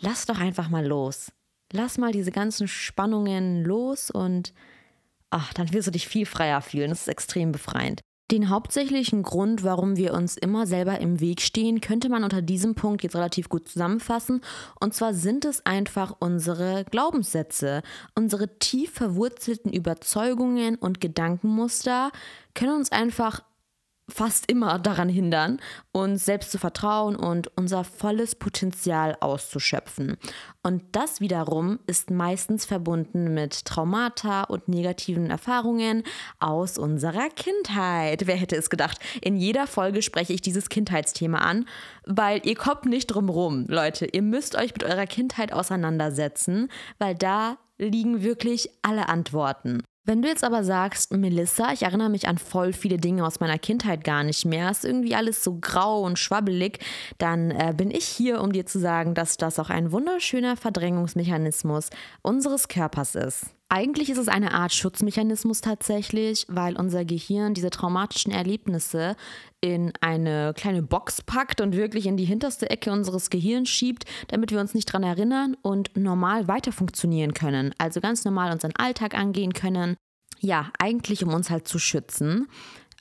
lass 0.00 0.26
doch 0.26 0.38
einfach 0.38 0.68
mal 0.68 0.86
los. 0.86 1.32
Lass 1.72 1.98
mal 1.98 2.12
diese 2.12 2.30
ganzen 2.30 2.68
Spannungen 2.68 3.64
los 3.64 4.10
und 4.10 4.52
ach, 5.30 5.52
dann 5.52 5.72
wirst 5.72 5.88
du 5.88 5.92
dich 5.92 6.08
viel 6.08 6.26
freier 6.26 6.62
fühlen. 6.62 6.90
Das 6.90 7.02
ist 7.02 7.08
extrem 7.08 7.52
befreiend. 7.52 8.00
Den 8.32 8.50
hauptsächlichen 8.50 9.22
Grund, 9.22 9.62
warum 9.62 9.96
wir 9.96 10.12
uns 10.12 10.36
immer 10.36 10.66
selber 10.66 10.98
im 10.98 11.20
Weg 11.20 11.40
stehen, 11.40 11.80
könnte 11.80 12.08
man 12.08 12.24
unter 12.24 12.42
diesem 12.42 12.74
Punkt 12.74 13.04
jetzt 13.04 13.14
relativ 13.14 13.48
gut 13.48 13.68
zusammenfassen. 13.68 14.40
Und 14.80 14.94
zwar 14.94 15.14
sind 15.14 15.44
es 15.44 15.64
einfach 15.64 16.16
unsere 16.18 16.84
Glaubenssätze, 16.90 17.82
unsere 18.16 18.58
tief 18.58 18.90
verwurzelten 18.90 19.72
Überzeugungen 19.72 20.74
und 20.74 21.00
Gedankenmuster 21.00 22.10
können 22.54 22.74
uns 22.74 22.90
einfach 22.90 23.42
fast 24.08 24.50
immer 24.50 24.78
daran 24.78 25.08
hindern, 25.08 25.58
uns 25.92 26.24
selbst 26.24 26.52
zu 26.52 26.58
vertrauen 26.58 27.16
und 27.16 27.50
unser 27.56 27.82
volles 27.82 28.34
Potenzial 28.36 29.16
auszuschöpfen. 29.20 30.16
Und 30.62 30.82
das 30.92 31.20
wiederum 31.20 31.80
ist 31.86 32.10
meistens 32.10 32.64
verbunden 32.64 33.34
mit 33.34 33.64
Traumata 33.64 34.44
und 34.44 34.68
negativen 34.68 35.30
Erfahrungen 35.30 36.04
aus 36.38 36.78
unserer 36.78 37.28
Kindheit. 37.30 38.26
Wer 38.26 38.36
hätte 38.36 38.56
es 38.56 38.70
gedacht? 38.70 38.98
In 39.20 39.36
jeder 39.36 39.66
Folge 39.66 40.02
spreche 40.02 40.32
ich 40.32 40.40
dieses 40.40 40.68
Kindheitsthema 40.68 41.38
an, 41.38 41.66
weil 42.04 42.40
ihr 42.46 42.54
kommt 42.54 42.86
nicht 42.86 43.08
drum 43.08 43.28
rum, 43.28 43.66
Leute. 43.68 44.06
Ihr 44.06 44.22
müsst 44.22 44.54
euch 44.54 44.72
mit 44.72 44.84
eurer 44.84 45.06
Kindheit 45.06 45.52
auseinandersetzen, 45.52 46.68
weil 46.98 47.14
da 47.14 47.58
liegen 47.78 48.22
wirklich 48.22 48.70
alle 48.82 49.08
Antworten. 49.08 49.82
Wenn 50.08 50.22
du 50.22 50.28
jetzt 50.28 50.44
aber 50.44 50.62
sagst, 50.62 51.12
Melissa, 51.12 51.72
ich 51.72 51.82
erinnere 51.82 52.10
mich 52.10 52.28
an 52.28 52.38
voll 52.38 52.72
viele 52.72 52.96
Dinge 52.96 53.26
aus 53.26 53.40
meiner 53.40 53.58
Kindheit 53.58 54.04
gar 54.04 54.22
nicht 54.22 54.44
mehr, 54.44 54.70
ist 54.70 54.84
irgendwie 54.84 55.16
alles 55.16 55.42
so 55.42 55.58
grau 55.60 56.02
und 56.02 56.16
schwabbelig, 56.16 56.78
dann 57.18 57.50
äh, 57.50 57.74
bin 57.76 57.90
ich 57.90 58.04
hier, 58.04 58.40
um 58.40 58.52
dir 58.52 58.66
zu 58.66 58.78
sagen, 58.78 59.14
dass 59.14 59.36
das 59.36 59.58
auch 59.58 59.68
ein 59.68 59.90
wunderschöner 59.90 60.56
Verdrängungsmechanismus 60.56 61.90
unseres 62.22 62.68
Körpers 62.68 63.16
ist. 63.16 63.55
Eigentlich 63.68 64.10
ist 64.10 64.18
es 64.18 64.28
eine 64.28 64.52
Art 64.52 64.72
Schutzmechanismus 64.72 65.60
tatsächlich, 65.60 66.46
weil 66.48 66.76
unser 66.76 67.04
Gehirn 67.04 67.52
diese 67.52 67.70
traumatischen 67.70 68.30
Erlebnisse 68.30 69.16
in 69.60 69.92
eine 70.00 70.54
kleine 70.56 70.82
Box 70.82 71.20
packt 71.22 71.60
und 71.60 71.74
wirklich 71.74 72.06
in 72.06 72.16
die 72.16 72.24
hinterste 72.24 72.70
Ecke 72.70 72.92
unseres 72.92 73.28
Gehirns 73.28 73.68
schiebt, 73.68 74.04
damit 74.28 74.52
wir 74.52 74.60
uns 74.60 74.74
nicht 74.74 74.88
daran 74.88 75.02
erinnern 75.02 75.56
und 75.62 75.96
normal 75.96 76.46
weiter 76.46 76.70
funktionieren 76.70 77.34
können. 77.34 77.74
Also 77.78 78.00
ganz 78.00 78.24
normal 78.24 78.52
unseren 78.52 78.76
Alltag 78.76 79.14
angehen 79.16 79.52
können. 79.52 79.96
Ja, 80.38 80.70
eigentlich 80.78 81.24
um 81.24 81.34
uns 81.34 81.50
halt 81.50 81.66
zu 81.66 81.80
schützen. 81.80 82.46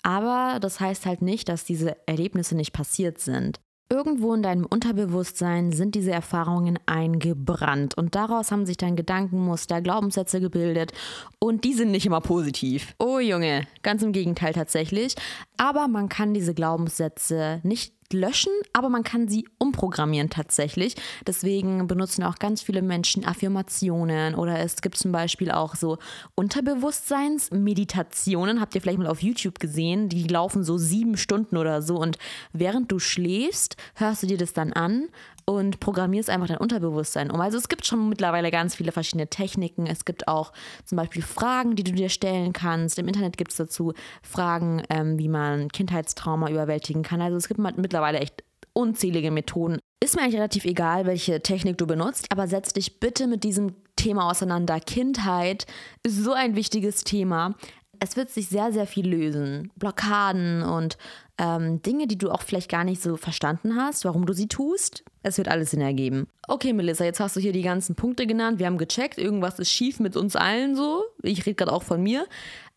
Aber 0.01 0.59
das 0.59 0.79
heißt 0.79 1.05
halt 1.05 1.21
nicht, 1.21 1.47
dass 1.47 1.63
diese 1.65 1.95
Erlebnisse 2.07 2.55
nicht 2.55 2.73
passiert 2.73 3.19
sind. 3.19 3.59
Irgendwo 3.87 4.33
in 4.33 4.41
deinem 4.41 4.65
Unterbewusstsein 4.65 5.71
sind 5.71 5.93
diese 5.93 6.11
Erfahrungen 6.11 6.79
eingebrannt 6.87 7.95
und 7.95 8.15
daraus 8.15 8.51
haben 8.51 8.65
sich 8.65 8.77
dann 8.77 8.95
Gedankenmuster, 8.95 9.79
Glaubenssätze 9.79 10.41
gebildet 10.41 10.91
und 11.37 11.63
die 11.63 11.73
sind 11.73 11.91
nicht 11.91 12.07
immer 12.07 12.19
positiv. 12.19 12.95
Oh 12.97 13.19
Junge, 13.19 13.67
ganz 13.83 14.01
im 14.01 14.11
Gegenteil 14.11 14.53
tatsächlich. 14.53 15.15
Aber 15.57 15.87
man 15.87 16.09
kann 16.09 16.33
diese 16.33 16.55
Glaubenssätze 16.55 17.59
nicht 17.61 17.93
löschen, 18.13 18.51
aber 18.73 18.89
man 18.89 19.03
kann 19.03 19.27
sie 19.27 19.47
umprogrammieren 19.57 20.29
tatsächlich. 20.29 20.95
Deswegen 21.25 21.87
benutzen 21.87 22.23
auch 22.23 22.37
ganz 22.37 22.61
viele 22.61 22.81
Menschen 22.81 23.25
Affirmationen 23.25 24.35
oder 24.35 24.59
es 24.59 24.81
gibt 24.81 24.97
zum 24.97 25.11
Beispiel 25.11 25.51
auch 25.51 25.75
so 25.75 25.97
Unterbewusstseinsmeditationen. 26.35 28.61
Habt 28.61 28.75
ihr 28.75 28.81
vielleicht 28.81 28.99
mal 28.99 29.07
auf 29.07 29.21
YouTube 29.21 29.59
gesehen? 29.59 30.07
Die 30.09 30.27
laufen 30.27 30.63
so 30.63 30.77
sieben 30.77 31.17
Stunden 31.17 31.57
oder 31.57 31.81
so 31.81 31.97
und 31.97 32.17
während 32.53 32.91
du 32.91 32.99
schläfst, 32.99 33.77
hörst 33.95 34.21
du 34.23 34.27
dir 34.27 34.37
das 34.37 34.53
dann 34.53 34.71
an 34.73 35.07
und 35.45 35.79
programmierst 35.79 36.29
einfach 36.29 36.47
dein 36.47 36.57
Unterbewusstsein 36.57 37.29
um. 37.29 37.39
Also 37.39 37.57
es 37.57 37.69
gibt 37.69 37.85
schon 37.85 38.09
mittlerweile 38.09 38.49
ganz 38.49 38.75
viele 38.75 38.91
verschiedene 38.91 39.27
Techniken. 39.27 39.85
Es 39.85 40.03
gibt 40.03 40.27
auch 40.27 40.51
zum 40.85 40.97
Beispiel 40.97 41.21
Fragen, 41.21 41.75
die 41.75 41.83
du 41.83 41.91
dir 41.91 42.09
stellen 42.09 42.51
kannst. 42.51 42.97
Im 42.97 43.07
Internet 43.07 43.37
gibt 43.37 43.51
es 43.51 43.57
dazu 43.57 43.93
Fragen, 44.23 44.81
ähm, 44.89 45.19
wie 45.19 45.29
man 45.29 45.69
Kindheitstrauma 45.69 46.49
überwältigen 46.49 47.03
kann. 47.03 47.21
Also 47.21 47.37
es 47.37 47.47
gibt 47.47 47.59
mittlerweile 47.59 48.19
echt 48.19 48.43
unzählige 48.73 49.31
Methoden. 49.31 49.79
Ist 50.03 50.15
mir 50.15 50.23
eigentlich 50.23 50.35
relativ 50.35 50.65
egal, 50.65 51.05
welche 51.05 51.41
Technik 51.41 51.77
du 51.77 51.87
benutzt, 51.87 52.27
aber 52.29 52.47
setz 52.47 52.73
dich 52.73 52.99
bitte 52.99 53.27
mit 53.27 53.43
diesem 53.43 53.75
Thema 53.95 54.29
auseinander. 54.29 54.79
Kindheit 54.79 55.65
ist 56.03 56.23
so 56.23 56.33
ein 56.33 56.55
wichtiges 56.55 57.03
Thema. 57.03 57.55
Es 57.99 58.17
wird 58.17 58.29
sich 58.29 58.49
sehr, 58.49 58.73
sehr 58.73 58.87
viel 58.87 59.07
lösen. 59.07 59.71
Blockaden 59.77 60.63
und 60.63 60.97
ähm, 61.37 61.81
Dinge, 61.81 62.07
die 62.07 62.17
du 62.17 62.31
auch 62.31 62.41
vielleicht 62.41 62.69
gar 62.69 62.83
nicht 62.83 63.01
so 63.01 63.17
verstanden 63.17 63.75
hast, 63.75 64.05
warum 64.05 64.25
du 64.25 64.33
sie 64.33 64.47
tust. 64.47 65.03
Es 65.23 65.37
wird 65.37 65.47
alles 65.47 65.71
Sinn 65.71 65.81
ergeben. 65.81 66.27
Okay, 66.47 66.71
Melissa, 66.73 67.03
jetzt 67.03 67.19
hast 67.19 67.35
du 67.35 67.39
hier 67.39 67.51
die 67.51 67.61
ganzen 67.61 67.95
Punkte 67.95 68.27
genannt. 68.27 68.59
Wir 68.59 68.67
haben 68.67 68.77
gecheckt, 68.77 69.17
irgendwas 69.17 69.59
ist 69.59 69.71
schief 69.71 69.99
mit 69.99 70.15
uns 70.15 70.35
allen 70.35 70.75
so. 70.75 71.03
Ich 71.23 71.45
rede 71.45 71.55
gerade 71.55 71.73
auch 71.73 71.83
von 71.83 72.01
mir. 72.01 72.25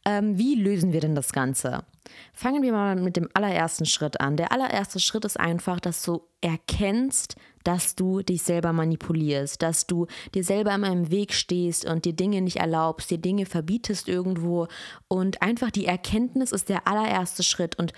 Ähm, 0.05 0.39
wie 0.39 0.55
lösen 0.55 0.93
wir 0.93 1.01
denn 1.01 1.15
das 1.15 1.33
Ganze? 1.33 1.85
Fangen 2.33 2.63
wir 2.63 2.73
mal 2.73 2.97
mit 2.97 3.17
dem 3.17 3.29
allerersten 3.35 3.85
Schritt 3.85 4.21
an. 4.21 4.37
Der 4.37 4.53
allererste 4.53 5.01
Schritt 5.01 5.25
ist 5.25 5.39
einfach, 5.39 5.81
dass 5.81 6.03
du 6.03 6.23
erkennst, 6.41 7.37
dass 7.65 7.95
du 7.95 8.23
dich 8.23 8.43
selber 8.43 8.73
manipulierst, 8.73 9.61
dass 9.61 9.87
du 9.87 10.07
dir 10.35 10.45
selber 10.45 10.75
immer 10.75 10.91
im 10.91 11.11
Weg 11.11 11.35
stehst 11.35 11.85
und 11.85 12.07
dir 12.07 12.15
Dinge 12.15 12.41
nicht 12.41 12.57
erlaubst, 12.57 13.11
dir 13.11 13.19
Dinge 13.19 13.45
verbietest 13.45 14.09
irgendwo. 14.09 14.69
Und 15.09 15.43
einfach 15.43 15.71
die 15.71 15.85
Erkenntnis 15.85 16.53
ist 16.53 16.71
der 16.71 16.87
allererste 16.89 17.43
Schritt. 17.43 17.79
Und 17.79 17.93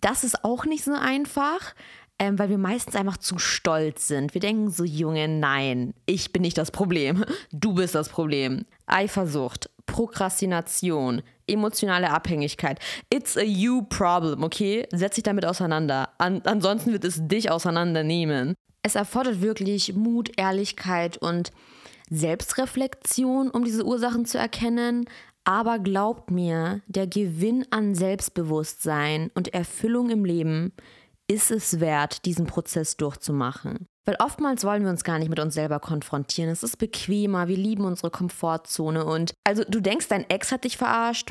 das 0.00 0.24
ist 0.24 0.44
auch 0.44 0.64
nicht 0.64 0.84
so 0.84 0.92
einfach, 0.92 1.74
ähm, 2.18 2.38
weil 2.38 2.48
wir 2.48 2.58
meistens 2.58 2.94
einfach 2.94 3.16
zu 3.16 3.38
stolz 3.38 4.06
sind. 4.06 4.34
Wir 4.34 4.40
denken 4.40 4.70
so, 4.70 4.84
Junge, 4.84 5.28
nein, 5.28 5.94
ich 6.06 6.32
bin 6.32 6.42
nicht 6.42 6.58
das 6.58 6.70
Problem, 6.70 7.24
du 7.52 7.74
bist 7.74 7.94
das 7.94 8.08
Problem. 8.08 8.66
Eifersucht, 8.86 9.70
Prokrastination, 9.86 11.22
emotionale 11.46 12.10
Abhängigkeit. 12.10 12.78
It's 13.12 13.36
a 13.36 13.42
you 13.42 13.82
problem, 13.82 14.42
okay? 14.42 14.86
Setz 14.92 15.16
dich 15.16 15.24
damit 15.24 15.44
auseinander. 15.44 16.10
An 16.18 16.42
ansonsten 16.44 16.92
wird 16.92 17.04
es 17.04 17.26
dich 17.26 17.50
auseinandernehmen. 17.50 18.54
Es 18.82 18.94
erfordert 18.94 19.40
wirklich 19.40 19.94
Mut, 19.94 20.30
Ehrlichkeit 20.36 21.16
und 21.16 21.52
Selbstreflexion, 22.10 23.50
um 23.50 23.64
diese 23.64 23.84
Ursachen 23.84 24.26
zu 24.26 24.38
erkennen. 24.38 25.06
Aber 25.44 25.78
glaubt 25.78 26.30
mir, 26.30 26.80
der 26.86 27.06
Gewinn 27.06 27.66
an 27.70 27.94
Selbstbewusstsein 27.94 29.30
und 29.34 29.52
Erfüllung 29.52 30.08
im 30.10 30.24
Leben 30.24 30.72
ist 31.28 31.50
es 31.50 31.80
wert, 31.80 32.24
diesen 32.24 32.46
Prozess 32.46 32.96
durchzumachen. 32.96 33.86
Weil 34.06 34.16
oftmals 34.20 34.64
wollen 34.64 34.82
wir 34.82 34.90
uns 34.90 35.04
gar 35.04 35.18
nicht 35.18 35.30
mit 35.30 35.40
uns 35.40 35.54
selber 35.54 35.80
konfrontieren. 35.80 36.50
Es 36.50 36.62
ist 36.62 36.76
bequemer, 36.76 37.48
wir 37.48 37.56
lieben 37.56 37.84
unsere 37.84 38.10
Komfortzone 38.10 39.04
und 39.04 39.32
also 39.44 39.64
du 39.64 39.80
denkst, 39.80 40.08
dein 40.08 40.28
Ex 40.28 40.52
hat 40.52 40.64
dich 40.64 40.76
verarscht. 40.76 41.30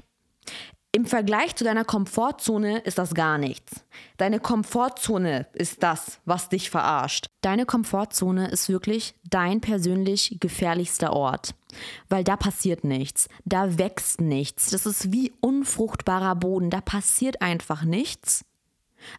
Im 0.95 1.07
Vergleich 1.07 1.55
zu 1.55 1.63
deiner 1.63 1.85
Komfortzone 1.85 2.77
ist 2.81 2.99
das 2.99 3.15
gar 3.15 3.39
nichts. 3.39 3.83
Deine 4.17 4.39
Komfortzone 4.39 5.47
ist 5.53 5.81
das, 5.81 6.19
was 6.25 6.49
dich 6.49 6.69
verarscht. 6.69 7.25
Deine 7.41 7.65
Komfortzone 7.65 8.49
ist 8.51 8.69
wirklich 8.69 9.15
dein 9.27 9.59
persönlich 9.59 10.37
gefährlichster 10.39 11.11
Ort, 11.11 11.55
weil 12.09 12.23
da 12.23 12.37
passiert 12.37 12.83
nichts, 12.83 13.27
da 13.43 13.79
wächst 13.79 14.21
nichts. 14.21 14.69
Das 14.69 14.85
ist 14.85 15.11
wie 15.11 15.33
unfruchtbarer 15.41 16.35
Boden, 16.35 16.69
da 16.69 16.79
passiert 16.79 17.41
einfach 17.41 17.83
nichts 17.83 18.45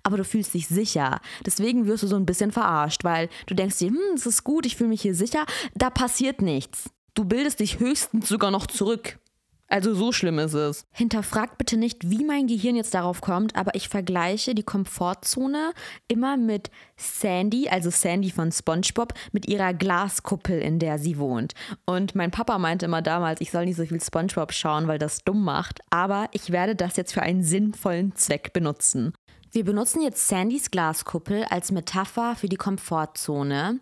aber 0.03 0.17
du 0.17 0.25
fühlst 0.25 0.55
dich 0.55 0.67
sicher. 0.67 1.21
Deswegen 1.45 1.87
wirst 1.87 2.05
du 2.05 2.07
so 2.07 2.17
ein 2.17 2.25
bisschen 2.25 2.53
verarscht, 2.53 3.05
weil 3.05 3.29
du 3.47 3.55
denkst 3.55 3.77
dir, 3.79 3.89
hm, 3.89 4.15
es 4.15 4.25
ist 4.25 4.43
gut, 4.43 4.65
ich 4.65 4.77
fühle 4.77 4.89
mich 4.89 5.03
hier 5.03 5.15
sicher, 5.15 5.45
da 5.75 5.91
passiert 5.91 6.41
nichts. 6.41 6.89
Du 7.13 7.27
bildest 7.27 7.61
dich 7.61 7.81
höchstens 7.81 8.29
sogar 8.29 8.51
noch 8.51 8.67
zurück. 8.67 9.19
Also 9.69 9.95
so 9.95 10.13
schlimm 10.13 10.39
ist 10.39 10.55
es. 10.55 10.87
Hinterfragt 10.93 11.59
bitte 11.59 11.77
nicht, 11.77 12.11
wie 12.11 12.25
mein 12.25 12.47
Gehirn 12.47 12.77
jetzt 12.77 12.95
darauf 12.95 13.21
kommt, 13.21 13.57
aber 13.57 13.75
ich 13.75 13.89
vergleiche 13.89 14.55
die 14.55 14.63
Komfortzone 14.63 15.73
immer 16.07 16.37
mit 16.37 16.71
Sandy, 16.97 17.69
also 17.69 17.91
Sandy 17.91 18.31
von 18.31 18.53
SpongeBob, 18.53 19.15
mit 19.33 19.49
ihrer 19.49 19.73
Glaskuppel, 19.73 20.61
in 20.61 20.79
der 20.79 20.99
sie 20.99 21.19
wohnt. 21.19 21.55
Und 21.87 22.15
mein 22.15 22.31
Papa 22.31 22.59
meinte 22.59 22.87
immer 22.87 23.03
damals, 23.03 23.41
ich 23.41 23.51
soll 23.51 23.65
nicht 23.65 23.77
so 23.77 23.87
viel 23.87 24.01
SpongeBob 24.01 24.53
schauen, 24.53 24.87
weil 24.87 24.99
das 24.99 25.25
dumm 25.25 25.43
macht, 25.43 25.81
aber 25.91 26.29
ich 26.33 26.51
werde 26.51 26.77
das 26.77 26.97
jetzt 26.97 27.15
für 27.15 27.23
einen 27.23 27.43
sinnvollen 27.43 28.15
Zweck 28.15 28.53
benutzen. 28.53 29.15
Wir 29.51 29.65
benutzen 29.65 30.03
jetzt 30.03 30.27
Sandys 30.27 30.71
Glaskuppel 30.73 31.45
als 31.45 31.71
Metapher 31.71 32.35
für 32.35 32.49
die 32.49 32.57
Komfortzone. 32.57 33.79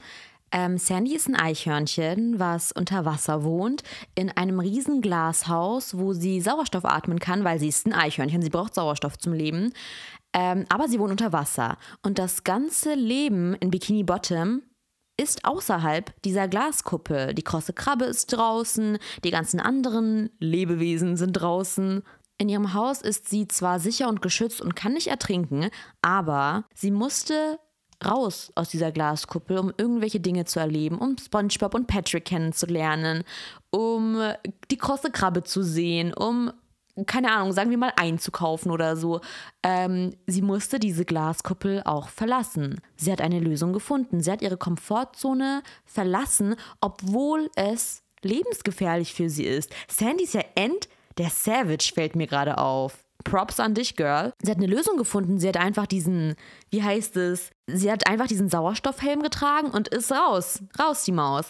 Ähm, 0.53 0.77
Sandy 0.77 1.17
ist 1.17 1.29
ein 1.29 1.35
Eichhörnchen, 1.35 2.39
was 2.39 2.73
unter 2.73 3.07
Wasser 3.07 3.43
wohnt, 3.43 3.83
in 4.15 4.31
einem 4.31 4.61
riesen 4.61 5.01
Glashaus, 5.01 5.97
wo 5.97 6.13
sie 6.13 6.43
Sauerstoff 6.43 6.85
atmen 6.85 7.19
kann, 7.19 7.43
weil 7.43 7.59
sie 7.59 7.69
ist 7.69 7.87
ein 7.87 7.95
Eichhörnchen, 7.95 8.43
sie 8.43 8.51
braucht 8.51 8.75
Sauerstoff 8.75 9.17
zum 9.17 9.33
Leben. 9.33 9.73
Ähm, 10.35 10.67
aber 10.69 10.89
sie 10.89 10.99
wohnt 10.99 11.11
unter 11.11 11.33
Wasser. 11.33 11.79
Und 12.03 12.19
das 12.19 12.45
ganze 12.45 12.95
Leben 12.95 13.55
in 13.55 13.71
Bikini 13.71 14.03
Bottom 14.03 14.63
ist 15.19 15.45
außerhalb 15.45 16.13
dieser 16.23 16.49
Glaskuppel. 16.49 17.35
Die 17.35 17.43
krosse 17.43 17.73
Krabbe 17.73 18.05
ist 18.05 18.27
draußen, 18.27 18.99
die 19.25 19.31
ganzen 19.31 19.61
anderen 19.61 20.31
Lebewesen 20.39 21.17
sind 21.17 21.33
draußen. 21.33 22.03
In 22.39 22.49
ihrem 22.49 22.75
Haus 22.75 23.03
ist 23.03 23.29
sie 23.29 23.47
zwar 23.49 23.79
sicher 23.79 24.09
und 24.09 24.21
geschützt 24.21 24.61
und 24.61 24.75
kann 24.75 24.95
nicht 24.95 25.09
ertrinken, 25.09 25.71
aber 26.01 26.65
sie 26.75 26.91
musste 26.91 27.59
raus 28.05 28.53
aus 28.55 28.69
dieser 28.69 28.93
Glaskuppel, 28.93 29.59
um 29.59 29.73
irgendwelche 29.77 30.21
Dinge 30.21 30.45
zu 30.45 30.61
erleben, 30.61 30.99
um 30.99 31.17
SpongeBob 31.19 31.75
und 31.75 31.87
Patrick 31.87 32.25
kennenzulernen, 32.25 33.25
um 33.71 34.21
die 34.71 34.77
krosse 34.77 35.11
Krabbe 35.11 35.43
zu 35.43 35.63
sehen, 35.63 36.13
um 36.15 36.53
keine 37.07 37.33
Ahnung, 37.33 37.53
sagen 37.53 37.71
wir 37.71 37.79
mal 37.79 37.93
einzukaufen 37.97 38.71
oder 38.71 38.97
so. 38.97 39.21
Ähm, 39.63 40.15
sie 40.27 40.43
musste 40.43 40.79
diese 40.79 41.07
Glaskuppel 41.07 41.83
auch 41.85 42.09
verlassen. 42.09 42.83
Sie 42.97 43.11
hat 43.11 43.23
eine 43.23 43.41
Lösung 43.41 43.73
gefunden. 43.73 44.21
Sie 44.21 44.31
hat 44.31 44.43
ihre 44.43 44.59
Komfortzone 44.59 45.63
verlassen, 45.87 46.55
obwohl 46.83 47.51
es 47.57 48.03
lebensgefährlich 48.21 49.15
für 49.15 49.31
sie 49.31 49.45
ist. 49.45 49.71
Sandy 49.89 50.25
ist 50.25 50.35
ja 50.35 50.45
end 50.55 50.89
der 51.19 51.31
Savage 51.31 51.93
fällt 51.95 52.17
mir 52.17 52.27
gerade 52.27 52.59
auf. 52.59 53.05
Props 53.23 53.61
an 53.61 53.75
dich, 53.75 53.97
Girl. 53.97 54.33
Sie 54.43 54.51
hat 54.51 54.59
eine 54.59 54.67
Lösung 54.67 54.97
gefunden. 54.97 55.39
Sie 55.39 55.49
hat 55.49 55.57
einfach 55.57 55.87
diesen, 55.87 56.35
wie 56.71 56.83
heißt 56.83 57.17
es? 57.17 57.51
Sie 57.67 57.91
hat 57.91 58.09
einfach 58.09 58.27
diesen 58.27 58.49
Sauerstoffhelm 58.49 59.23
getragen 59.23 59.71
und 59.71 59.89
ist 59.89 60.13
raus. 60.13 60.63
Raus, 60.79 61.05
die 61.05 61.13
Maus. 61.13 61.47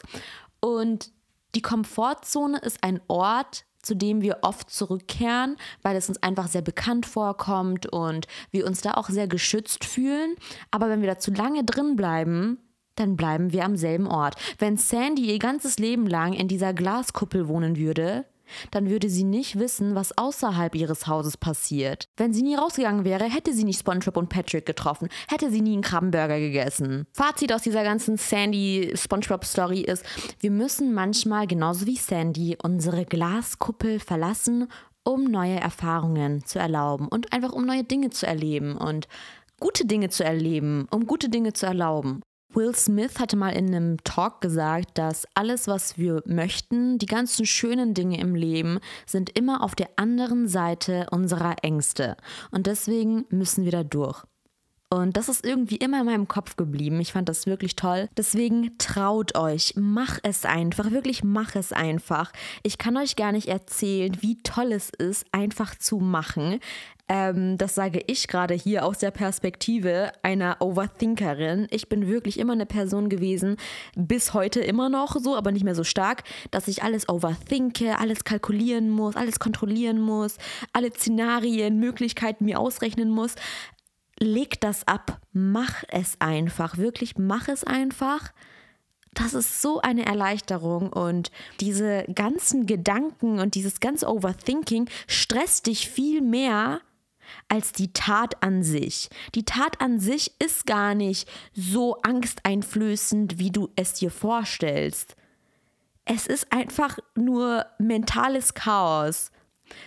Und 0.61 1.13
die 1.55 1.63
Komfortzone 1.63 2.59
ist 2.59 2.83
ein 2.83 3.01
Ort, 3.09 3.65
zu 3.83 3.97
dem 3.97 4.23
wir 4.23 4.39
oft 4.43 4.71
zurückkehren, 4.71 5.57
weil 5.83 5.97
es 5.97 6.09
uns 6.09 6.23
einfach 6.23 6.47
sehr 6.47 6.63
bekannt 6.63 7.05
vorkommt 7.05 7.93
und 7.93 8.27
wir 8.53 8.67
uns 8.67 8.81
da 8.81 8.95
auch 8.95 9.09
sehr 9.09 9.27
geschützt 9.27 9.85
fühlen. 9.85 10.37
Aber 10.71 10.89
wenn 10.89 11.01
wir 11.01 11.09
da 11.09 11.19
zu 11.19 11.33
lange 11.33 11.65
drin 11.65 11.97
bleiben, 11.97 12.59
dann 12.95 13.17
bleiben 13.17 13.53
wir 13.53 13.65
am 13.65 13.77
selben 13.77 14.07
Ort. 14.07 14.37
Wenn 14.59 14.77
Sandy 14.77 15.33
ihr 15.33 15.39
ganzes 15.39 15.79
Leben 15.79 16.07
lang 16.07 16.33
in 16.33 16.49
dieser 16.49 16.73
Glaskuppel 16.73 17.49
wohnen 17.49 17.77
würde, 17.77 18.27
dann 18.71 18.91
würde 18.91 19.09
sie 19.09 19.25
nicht 19.25 19.59
wissen, 19.59 19.95
was 19.95 20.17
außerhalb 20.17 20.75
ihres 20.75 21.07
Hauses 21.07 21.37
passiert. 21.37 22.07
Wenn 22.17 22.33
sie 22.33 22.43
nie 22.43 22.55
rausgegangen 22.55 23.05
wäre, 23.05 23.25
hätte 23.25 23.53
sie 23.53 23.65
nicht 23.65 23.81
SpongeBob 23.81 24.17
und 24.17 24.29
Patrick 24.29 24.67
getroffen, 24.67 25.09
hätte 25.29 25.51
sie 25.51 25.61
nie 25.61 25.73
einen 25.73 25.83
Krabbenburger 25.83 26.39
gegessen. 26.39 27.07
Fazit 27.13 27.53
aus 27.53 27.63
dieser 27.63 27.85
ganzen 27.85 28.17
Sandy-SpongeBob-Story 28.17 29.81
ist, 29.81 30.05
wir 30.41 30.51
müssen 30.51 30.95
manchmal, 30.95 31.47
genauso 31.47 31.87
wie 31.87 31.97
Sandy, 31.97 32.57
unsere 32.63 33.05
Glaskuppel 33.05 34.01
verlassen, 34.01 34.69
um 35.05 35.25
neue 35.25 35.59
Erfahrungen 35.59 36.45
zu 36.45 36.59
erlauben 36.59 37.09
und 37.09 37.33
einfach 37.33 37.53
um 37.53 37.67
neue 37.67 37.85
Dinge 37.85 38.11
zu 38.11 38.27
erleben 38.27 38.77
und 38.77 39.09
gute 39.59 39.85
Dinge 39.85 40.11
zu 40.11 40.25
erleben, 40.25 40.87
um 40.91 41.07
gute 41.07 41.29
Dinge 41.29 41.53
zu 41.53 41.67
erlauben. 41.67 42.23
Will 42.55 42.75
Smith 42.75 43.19
hatte 43.19 43.37
mal 43.37 43.51
in 43.51 43.67
einem 43.75 43.97
Talk 44.05 44.41
gesagt, 44.41 44.99
dass 44.99 45.27
alles, 45.35 45.69
was 45.69 45.99
wir 45.99 46.23
möchten, 46.27 46.99
die 46.99 47.07
ganzen 47.07 47.47
schönen 47.47 47.95
Dinge 47.95 48.21
im 48.21 48.35
Leben, 48.35 48.79
sind 49.07 49.37
immer 49.37 49.63
auf 49.63 49.75
der 49.75 49.91
anderen 49.97 50.49
Seite 50.49 51.07
unserer 51.11 51.57
Ängste. 51.63 52.17
Und 52.51 52.67
deswegen 52.67 53.25
müssen 53.31 53.65
wir 53.65 53.73
da 53.73 53.85
durch. 53.85 54.25
Und 54.93 55.17
das 55.17 55.31
ist 55.31 55.47
irgendwie 55.47 55.77
immer 55.77 56.01
in 56.01 56.07
meinem 56.07 56.29
Kopf 56.29 56.57
geblieben. 56.57 57.01
Ich 57.01 57.13
fand 57.13 57.27
das 57.31 57.47
wirklich 57.47 57.77
toll. 57.77 58.11
Deswegen 58.19 58.77
traut 58.77 59.35
euch, 59.35 59.73
mach 59.75 60.19
es 60.23 60.45
einfach, 60.45 60.91
wirklich 60.91 61.25
mach 61.25 61.55
es 61.55 61.73
einfach. 61.73 62.31
Ich 62.63 62.77
kann 62.77 62.99
euch 62.99 63.17
gar 63.17 63.33
nicht 63.33 63.49
erzählen, 63.49 64.15
wie 64.21 64.43
toll 64.43 64.71
es 64.71 64.91
ist, 64.91 65.25
einfach 65.33 65.79
zu 65.79 65.97
machen. 65.97 66.61
Ähm, 67.13 67.59
das 67.59 67.75
sage 67.75 68.03
ich 68.07 68.27
gerade 68.27 68.55
hier 68.55 68.87
aus 68.87 68.97
der 68.97 69.11
Perspektive 69.11 70.13
einer 70.23 70.57
Overthinkerin. 70.61 71.67
Ich 71.71 71.91
bin 71.91 72.09
wirklich 72.09 72.39
immer 72.39 72.55
eine 72.55 72.65
Person 72.65 73.11
gewesen, 73.11 73.59
bis 73.95 74.33
heute 74.33 74.61
immer 74.61 74.89
noch 74.89 75.17
so, 75.21 75.37
aber 75.37 75.53
nicht 75.53 75.63
mehr 75.65 75.75
so 75.75 75.85
stark, 75.85 76.23
dass 76.51 76.69
ich 76.69 76.83
alles 76.83 77.11
overthinke, 77.11 77.99
alles 77.99 78.25
kalkulieren 78.25 78.89
muss, 78.89 79.17
alles 79.17 79.41
kontrollieren 79.41 80.01
muss, 80.01 80.39
alle 80.73 80.91
Szenarien, 80.91 81.79
Möglichkeiten 81.79 82.47
mir 82.47 82.59
ausrechnen 82.59 83.11
muss 83.11 83.35
leg 84.19 84.61
das 84.61 84.87
ab, 84.87 85.21
mach 85.33 85.83
es 85.89 86.15
einfach, 86.21 86.79
wirklich 86.79 87.19
mach 87.19 87.49
es 87.49 87.65
einfach. 87.65 88.33
Das 89.15 89.35
ist 89.35 89.61
so 89.61 89.81
eine 89.81 90.07
Erleichterung 90.07 90.93
und 90.93 91.33
diese 91.61 92.05
ganzen 92.15 92.67
Gedanken 92.67 93.41
und 93.41 93.57
dieses 93.57 93.81
ganze 93.81 94.09
Overthinking 94.09 94.89
stresst 95.09 95.67
dich 95.67 95.89
viel 95.89 96.21
mehr 96.21 96.81
als 97.49 97.73
die 97.73 97.93
Tat 97.93 98.43
an 98.43 98.63
sich. 98.63 99.09
Die 99.35 99.45
Tat 99.45 99.81
an 99.81 99.99
sich 99.99 100.33
ist 100.39 100.67
gar 100.67 100.95
nicht 100.95 101.29
so 101.55 101.97
angsteinflößend, 102.03 103.39
wie 103.39 103.51
du 103.51 103.71
es 103.77 103.95
dir 103.95 104.11
vorstellst. 104.11 105.17
Es 106.05 106.27
ist 106.27 106.53
einfach 106.53 106.99
nur 107.15 107.67
mentales 107.79 108.55
Chaos. 108.55 109.31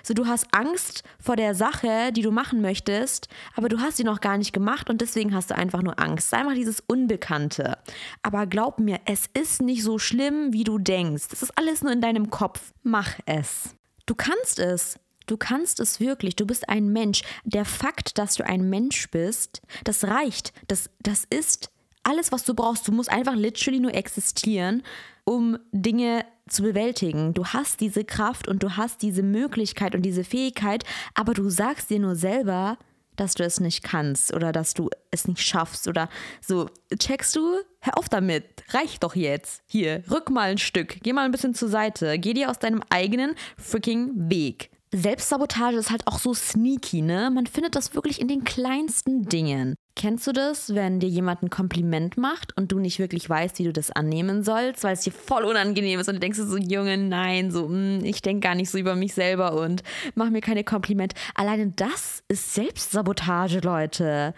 So, 0.04 0.14
du 0.14 0.26
hast 0.26 0.48
Angst 0.52 1.04
vor 1.20 1.36
der 1.36 1.56
Sache, 1.56 2.12
die 2.12 2.22
du 2.22 2.32
machen 2.32 2.62
möchtest, 2.62 3.28
aber 3.56 3.70
du 3.70 3.80
hast 3.80 3.98
sie 3.98 4.04
noch 4.04 4.22
gar 4.22 4.38
nicht 4.38 4.54
gemacht 4.54 4.90
und 4.90 5.02
deswegen 5.02 5.34
hast 5.34 5.52
du 5.52 5.56
einfach 5.56 5.82
nur 5.82 6.00
Angst. 6.00 6.30
Sei 6.30 6.44
mal 6.44 6.56
dieses 6.56 6.80
Unbekannte. 6.80 7.78
Aber 8.24 8.48
glaub 8.48 8.80
mir, 8.80 9.00
es 9.06 9.26
ist 9.34 9.62
nicht 9.62 9.84
so 9.84 10.00
schlimm, 10.00 10.54
wie 10.54 10.64
du 10.64 10.78
denkst. 10.78 11.28
Es 11.32 11.44
ist 11.44 11.58
alles 11.58 11.82
nur 11.82 11.92
in 11.92 12.02
deinem 12.02 12.30
Kopf. 12.30 12.74
Mach 12.84 13.20
es. 13.26 13.76
Du 14.06 14.16
kannst 14.16 14.60
es. 14.60 15.00
Du 15.26 15.38
kannst 15.38 15.80
es 15.80 16.00
wirklich. 16.00 16.36
Du 16.36 16.46
bist 16.46 16.70
ein 16.70 16.90
Mensch. 16.90 17.24
Der 17.44 17.66
Fakt, 17.66 18.18
dass 18.18 18.36
du 18.36 18.46
ein 18.46 18.70
Mensch 18.70 19.10
bist, 19.12 19.62
das 19.84 20.04
reicht. 20.06 20.54
Das, 20.68 20.90
das 21.00 21.26
ist 21.30 21.70
alles, 22.04 22.32
was 22.32 22.44
du 22.44 22.54
brauchst. 22.54 22.88
Du 22.88 22.92
musst 22.92 23.12
einfach 23.12 23.36
literally 23.36 23.80
nur 23.80 23.94
existieren, 23.94 24.84
um 25.24 25.58
Dinge 25.72 26.26
zu 26.48 26.62
bewältigen. 26.62 27.34
Du 27.34 27.46
hast 27.46 27.82
diese 27.82 28.06
Kraft 28.06 28.48
und 28.48 28.62
du 28.62 28.78
hast 28.78 29.02
diese 29.02 29.24
Möglichkeit 29.24 29.96
und 29.96 30.04
diese 30.04 30.24
Fähigkeit, 30.24 30.84
aber 31.16 31.34
du 31.34 31.50
sagst 31.50 31.90
dir 31.90 32.00
nur 32.00 32.16
selber, 32.16 32.78
dass 33.16 33.34
du 33.34 33.44
es 33.44 33.60
nicht 33.60 33.84
kannst 33.84 34.34
oder 34.34 34.52
dass 34.52 34.74
du 34.74 34.90
es 35.10 35.28
nicht 35.28 35.42
schaffst 35.42 35.88
oder 35.88 36.10
so. 36.42 36.70
Checkst 36.98 37.36
du? 37.36 37.60
Hör 37.80 37.98
auf 37.98 38.10
damit. 38.10 38.46
Reicht 38.70 39.04
doch 39.04 39.16
jetzt. 39.16 39.64
Hier, 39.66 40.04
rück 40.12 40.30
mal 40.30 40.52
ein 40.52 40.58
Stück. 40.58 40.98
Geh 41.02 41.14
mal 41.14 41.26
ein 41.26 41.32
bisschen 41.32 41.56
zur 41.56 41.70
Seite. 41.70 42.20
Geh 42.20 42.34
dir 42.34 42.50
aus 42.50 42.60
deinem 42.60 42.82
eigenen 42.90 43.36
freaking 43.58 44.30
Weg. 44.30 44.70
Selbstsabotage 44.96 45.76
ist 45.76 45.92
halt 45.92 46.08
auch 46.08 46.20
so 46.20 46.34
sneaky, 46.34 47.02
ne? 47.02 47.30
Man 47.30 47.48
findet 47.48 47.76
das 47.76 47.94
wirklich 47.96 48.22
in 48.22 48.30
den 48.30 48.46
kleinsten 48.46 49.24
Dingen. 49.24 49.76
Kennst 49.98 50.26
du 50.26 50.32
das, 50.32 50.74
wenn 50.74 51.02
dir 51.02 51.10
jemand 51.10 51.44
ein 51.44 51.50
Kompliment 51.50 52.18
macht 52.18 52.56
und 52.56 52.72
du 52.72 52.80
nicht 52.80 52.98
wirklich 52.98 53.30
weißt, 53.30 53.60
wie 53.60 53.66
du 53.66 53.74
das 53.74 53.92
annehmen 53.92 54.44
sollst, 54.44 54.86
weil 54.86 54.94
es 54.94 55.02
dir 55.02 55.12
voll 55.12 55.44
unangenehm 55.44 56.00
ist 56.00 56.08
und 56.08 56.16
du 56.16 56.20
denkst 56.20 56.40
so, 56.40 56.58
Junge, 56.58 56.98
nein, 56.98 57.52
so, 57.52 57.68
mh, 57.68 58.00
hm, 58.00 58.06
ich 58.06 58.22
denke 58.22 58.48
gar 58.48 58.56
nicht 58.56 58.70
so 58.70 58.78
über 58.78 58.96
mich 58.96 59.14
selber 59.14 59.60
und 59.60 59.84
mach 60.16 60.30
mir 60.30 60.42
keine 60.42 60.64
Komplimente. 60.64 61.18
Alleine 61.36 61.74
das 61.76 62.24
ist 62.30 62.54
Selbstsabotage, 62.54 63.60
Leute. 63.60 64.34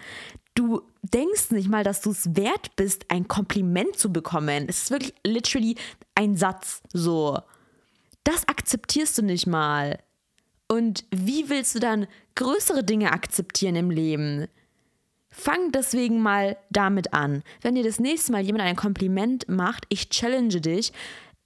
Du 0.56 0.82
denkst 1.04 1.52
nicht 1.52 1.70
mal, 1.70 1.84
dass 1.84 2.02
du 2.02 2.10
es 2.10 2.36
wert 2.36 2.76
bist, 2.76 3.06
ein 3.12 3.28
Kompliment 3.28 3.96
zu 3.96 4.12
bekommen. 4.12 4.65
Es 4.67 4.84
ist 4.84 4.91
wirklich 4.91 5.13
literally 5.24 5.76
ein 6.15 6.36
Satz, 6.36 6.82
so. 6.93 7.38
Das 8.24 8.48
akzeptierst 8.48 9.20
du 9.20 9.22
nicht 9.22 9.46
mal. 9.46 10.00
Und 10.67 11.06
wie 11.12 11.49
willst 11.49 11.75
du 11.75 11.80
dann 11.80 12.08
größere 12.36 12.84
Dinge 12.84 13.12
akzeptieren 13.12 13.75
im 13.75 13.89
Leben? 13.89 14.47
Fang 15.30 15.71
deswegen 15.71 16.21
mal 16.21 16.58
damit 16.69 17.13
an. 17.13 17.43
Wenn 17.62 17.75
dir 17.75 17.84
das 17.84 17.99
nächste 17.99 18.32
Mal 18.32 18.41
jemand 18.41 18.63
ein 18.63 18.75
Kompliment 18.75 19.47
macht, 19.47 19.86
ich 19.89 20.10
challenge 20.10 20.62
dich, 20.62 20.91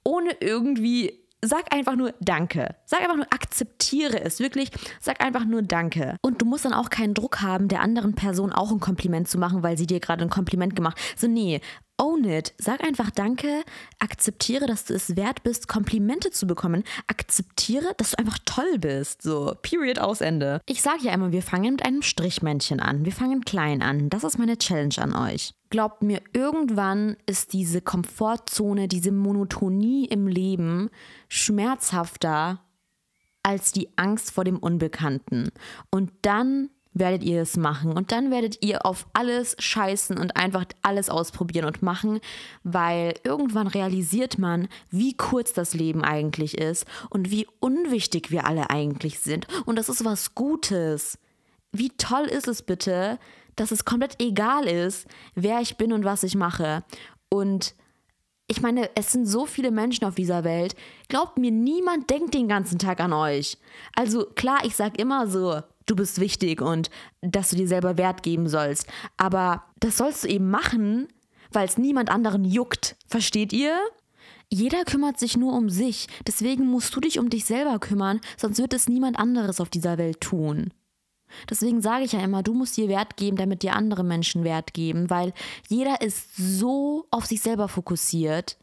ohne 0.04 0.30
irgendwie 0.40 1.22
sag 1.44 1.74
einfach 1.74 1.96
nur 1.96 2.14
Danke. 2.20 2.76
Sag 2.86 3.00
einfach 3.00 3.16
nur, 3.16 3.26
akzeptiere 3.30 4.20
es. 4.22 4.40
Wirklich, 4.40 4.70
sag 5.00 5.22
einfach 5.22 5.44
nur 5.44 5.62
Danke. 5.62 6.16
Und 6.22 6.40
du 6.40 6.46
musst 6.46 6.64
dann 6.64 6.72
auch 6.72 6.88
keinen 6.88 7.14
Druck 7.14 7.42
haben, 7.42 7.68
der 7.68 7.80
anderen 7.80 8.14
Person 8.14 8.52
auch 8.52 8.70
ein 8.70 8.80
Kompliment 8.80 9.28
zu 9.28 9.38
machen, 9.38 9.62
weil 9.62 9.76
sie 9.76 9.86
dir 9.86 10.00
gerade 10.00 10.22
ein 10.22 10.30
Kompliment 10.30 10.76
gemacht. 10.76 10.98
So, 11.16 11.26
nee, 11.26 11.60
own 12.02 12.24
it. 12.24 12.52
Sag 12.58 12.82
einfach 12.82 13.10
Danke. 13.10 13.62
Akzeptiere, 13.98 14.66
dass 14.66 14.84
du 14.84 14.94
es 14.94 15.16
wert 15.16 15.42
bist, 15.44 15.68
Komplimente 15.68 16.30
zu 16.30 16.46
bekommen. 16.46 16.82
Akzeptiere, 17.06 17.94
dass 17.96 18.10
du 18.10 18.18
einfach 18.18 18.38
toll 18.44 18.78
bist. 18.78 19.22
So, 19.22 19.54
Period, 19.62 19.98
aus 19.98 20.20
Ende. 20.20 20.60
Ich 20.66 20.82
sage 20.82 21.04
ja 21.04 21.12
immer, 21.12 21.32
wir 21.32 21.42
fangen 21.42 21.72
mit 21.72 21.84
einem 21.84 22.02
Strichmännchen 22.02 22.80
an. 22.80 23.04
Wir 23.04 23.12
fangen 23.12 23.44
klein 23.44 23.82
an. 23.82 24.10
Das 24.10 24.24
ist 24.24 24.38
meine 24.38 24.58
Challenge 24.58 24.94
an 24.98 25.14
euch. 25.14 25.54
Glaubt 25.70 26.02
mir, 26.02 26.20
irgendwann 26.32 27.16
ist 27.26 27.52
diese 27.52 27.80
Komfortzone, 27.80 28.88
diese 28.88 29.12
Monotonie 29.12 30.06
im 30.06 30.26
Leben 30.26 30.90
schmerzhafter 31.28 32.60
als 33.42 33.72
die 33.72 33.88
Angst 33.96 34.32
vor 34.32 34.44
dem 34.44 34.58
Unbekannten. 34.58 35.50
Und 35.90 36.10
dann 36.22 36.68
werdet 36.94 37.22
ihr 37.22 37.42
es 37.42 37.56
machen. 37.56 37.92
Und 37.92 38.12
dann 38.12 38.30
werdet 38.30 38.62
ihr 38.64 38.84
auf 38.84 39.06
alles 39.12 39.56
scheißen 39.58 40.18
und 40.18 40.36
einfach 40.36 40.64
alles 40.82 41.08
ausprobieren 41.08 41.64
und 41.64 41.82
machen, 41.82 42.20
weil 42.64 43.14
irgendwann 43.24 43.66
realisiert 43.66 44.38
man, 44.38 44.68
wie 44.90 45.16
kurz 45.16 45.52
das 45.52 45.74
Leben 45.74 46.04
eigentlich 46.04 46.58
ist 46.58 46.86
und 47.10 47.30
wie 47.30 47.46
unwichtig 47.60 48.30
wir 48.30 48.46
alle 48.46 48.70
eigentlich 48.70 49.20
sind. 49.20 49.46
Und 49.66 49.76
das 49.76 49.88
ist 49.88 50.04
was 50.04 50.34
Gutes. 50.34 51.18
Wie 51.72 51.90
toll 51.90 52.26
ist 52.26 52.48
es 52.48 52.62
bitte, 52.62 53.18
dass 53.56 53.70
es 53.70 53.84
komplett 53.84 54.20
egal 54.20 54.66
ist, 54.66 55.06
wer 55.34 55.60
ich 55.60 55.76
bin 55.76 55.92
und 55.92 56.04
was 56.04 56.22
ich 56.22 56.34
mache. 56.34 56.84
Und 57.28 57.74
ich 58.46 58.60
meine, 58.60 58.90
es 58.94 59.12
sind 59.12 59.26
so 59.26 59.46
viele 59.46 59.70
Menschen 59.70 60.04
auf 60.04 60.14
dieser 60.14 60.44
Welt. 60.44 60.74
Glaubt 61.08 61.38
mir, 61.38 61.50
niemand 61.50 62.10
denkt 62.10 62.34
den 62.34 62.48
ganzen 62.48 62.78
Tag 62.78 63.00
an 63.00 63.12
euch. 63.12 63.56
Also 63.94 64.26
klar, 64.26 64.58
ich 64.64 64.76
sag 64.76 64.98
immer 64.98 65.26
so, 65.26 65.62
du 65.86 65.96
bist 65.96 66.20
wichtig 66.20 66.60
und 66.60 66.90
dass 67.20 67.50
du 67.50 67.56
dir 67.56 67.68
selber 67.68 67.96
Wert 67.96 68.22
geben 68.22 68.48
sollst. 68.48 68.86
Aber 69.16 69.64
das 69.80 69.96
sollst 69.96 70.24
du 70.24 70.28
eben 70.28 70.50
machen, 70.50 71.08
weil 71.50 71.66
es 71.66 71.78
niemand 71.78 72.10
anderen 72.10 72.44
juckt. 72.44 72.96
Versteht 73.06 73.52
ihr? 73.52 73.76
Jeder 74.48 74.84
kümmert 74.84 75.18
sich 75.18 75.36
nur 75.36 75.54
um 75.54 75.70
sich. 75.70 76.08
Deswegen 76.26 76.66
musst 76.66 76.94
du 76.94 77.00
dich 77.00 77.18
um 77.18 77.30
dich 77.30 77.44
selber 77.46 77.78
kümmern, 77.78 78.20
sonst 78.36 78.58
wird 78.58 78.74
es 78.74 78.88
niemand 78.88 79.18
anderes 79.18 79.60
auf 79.60 79.70
dieser 79.70 79.96
Welt 79.98 80.20
tun. 80.20 80.72
Deswegen 81.48 81.80
sage 81.80 82.04
ich 82.04 82.12
ja 82.12 82.20
immer, 82.20 82.42
du 82.42 82.52
musst 82.52 82.76
dir 82.76 82.88
Wert 82.88 83.16
geben, 83.16 83.38
damit 83.38 83.62
dir 83.62 83.74
andere 83.74 84.04
Menschen 84.04 84.44
Wert 84.44 84.74
geben, 84.74 85.08
weil 85.08 85.32
jeder 85.68 86.02
ist 86.02 86.36
so 86.36 87.06
auf 87.10 87.24
sich 87.24 87.40
selber 87.40 87.68
fokussiert. 87.68 88.58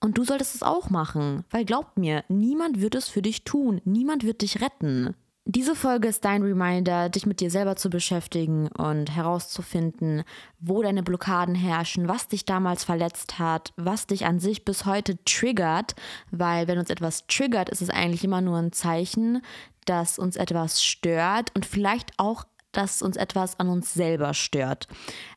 Und 0.00 0.18
du 0.18 0.24
solltest 0.24 0.54
es 0.54 0.62
auch 0.62 0.90
machen, 0.90 1.44
weil 1.50 1.64
glaub 1.64 1.96
mir, 1.96 2.24
niemand 2.28 2.80
wird 2.80 2.94
es 2.94 3.08
für 3.08 3.22
dich 3.22 3.44
tun, 3.44 3.80
niemand 3.84 4.24
wird 4.24 4.42
dich 4.42 4.60
retten. 4.60 5.14
Diese 5.54 5.76
Folge 5.76 6.08
ist 6.08 6.24
dein 6.24 6.42
Reminder, 6.42 7.08
dich 7.08 7.26
mit 7.26 7.38
dir 7.38 7.48
selber 7.48 7.76
zu 7.76 7.88
beschäftigen 7.88 8.66
und 8.76 9.14
herauszufinden, 9.14 10.24
wo 10.58 10.82
deine 10.82 11.04
Blockaden 11.04 11.54
herrschen, 11.54 12.08
was 12.08 12.26
dich 12.26 12.44
damals 12.44 12.82
verletzt 12.82 13.38
hat, 13.38 13.72
was 13.76 14.08
dich 14.08 14.26
an 14.26 14.40
sich 14.40 14.64
bis 14.64 14.84
heute 14.84 15.16
triggert, 15.24 15.94
weil 16.32 16.66
wenn 16.66 16.78
uns 16.78 16.90
etwas 16.90 17.28
triggert, 17.28 17.68
ist 17.68 17.82
es 17.82 17.90
eigentlich 17.90 18.24
immer 18.24 18.40
nur 18.40 18.58
ein 18.58 18.72
Zeichen, 18.72 19.42
dass 19.84 20.18
uns 20.18 20.34
etwas 20.34 20.82
stört 20.82 21.54
und 21.54 21.66
vielleicht 21.66 22.10
auch, 22.16 22.42
dass 22.72 23.00
uns 23.00 23.16
etwas 23.16 23.60
an 23.60 23.68
uns 23.68 23.94
selber 23.94 24.34
stört. 24.34 24.88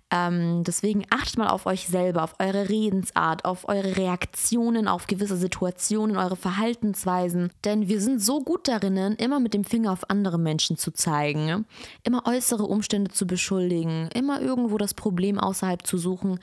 Ähm, 0.10 0.64
deswegen 0.64 1.06
achtet 1.10 1.38
mal 1.38 1.50
auf 1.50 1.66
euch 1.66 1.88
selber, 1.88 2.24
auf 2.24 2.36
eure 2.40 2.70
Redensart, 2.70 3.44
auf 3.44 3.68
eure 3.68 3.98
Reaktionen 3.98 4.88
auf 4.88 5.08
gewisse 5.08 5.36
Situationen, 5.36 6.16
eure 6.16 6.38
Verhaltensweisen. 6.38 7.52
Denn 7.66 7.90
wir 7.90 8.00
sind 8.00 8.22
so 8.22 8.42
gut 8.42 8.68
darin, 8.68 8.96
immer 8.96 9.40
mit 9.40 9.54
dem 9.54 9.66
Finger 9.66 9.92
auf 9.92 10.10
andere 10.10 10.40
Menschen 10.40 10.78
zu 10.78 10.92
zeigen, 10.92 11.66
immer 12.04 12.26
äußere 12.26 12.64
Umstände 12.64 13.12
zu 13.12 13.28
beschuldigen, 13.28 14.10
immer 14.14 14.42
irgendwo 14.42 14.78
das 14.78 14.94
Problem 14.94 15.40
außerhalb 15.40 15.86
zu 15.86 15.98
suchen. 15.98 16.40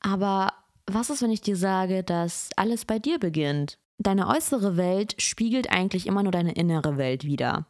Aber 0.00 0.52
was 0.86 1.08
ist, 1.08 1.22
wenn 1.22 1.30
ich 1.30 1.40
dir 1.40 1.56
sage, 1.56 2.02
dass 2.04 2.50
alles 2.56 2.84
bei 2.84 2.98
dir 2.98 3.18
beginnt? 3.18 3.78
Deine 3.98 4.28
äußere 4.28 4.76
Welt 4.76 5.14
spiegelt 5.20 5.70
eigentlich 5.70 6.06
immer 6.06 6.22
nur 6.22 6.32
deine 6.32 6.52
innere 6.52 6.98
Welt 6.98 7.24
wider. 7.24 7.66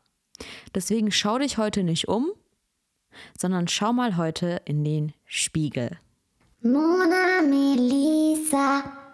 Deswegen 0.74 1.12
schau 1.12 1.38
dich 1.38 1.56
heute 1.56 1.84
nicht 1.84 2.08
um, 2.08 2.32
sondern 3.38 3.68
schau 3.68 3.92
mal 3.92 4.16
heute 4.16 4.62
in 4.64 4.84
den 4.84 5.12
Spiegel. 5.24 5.98
Mona 6.62 7.42
Melissa. 7.42 9.05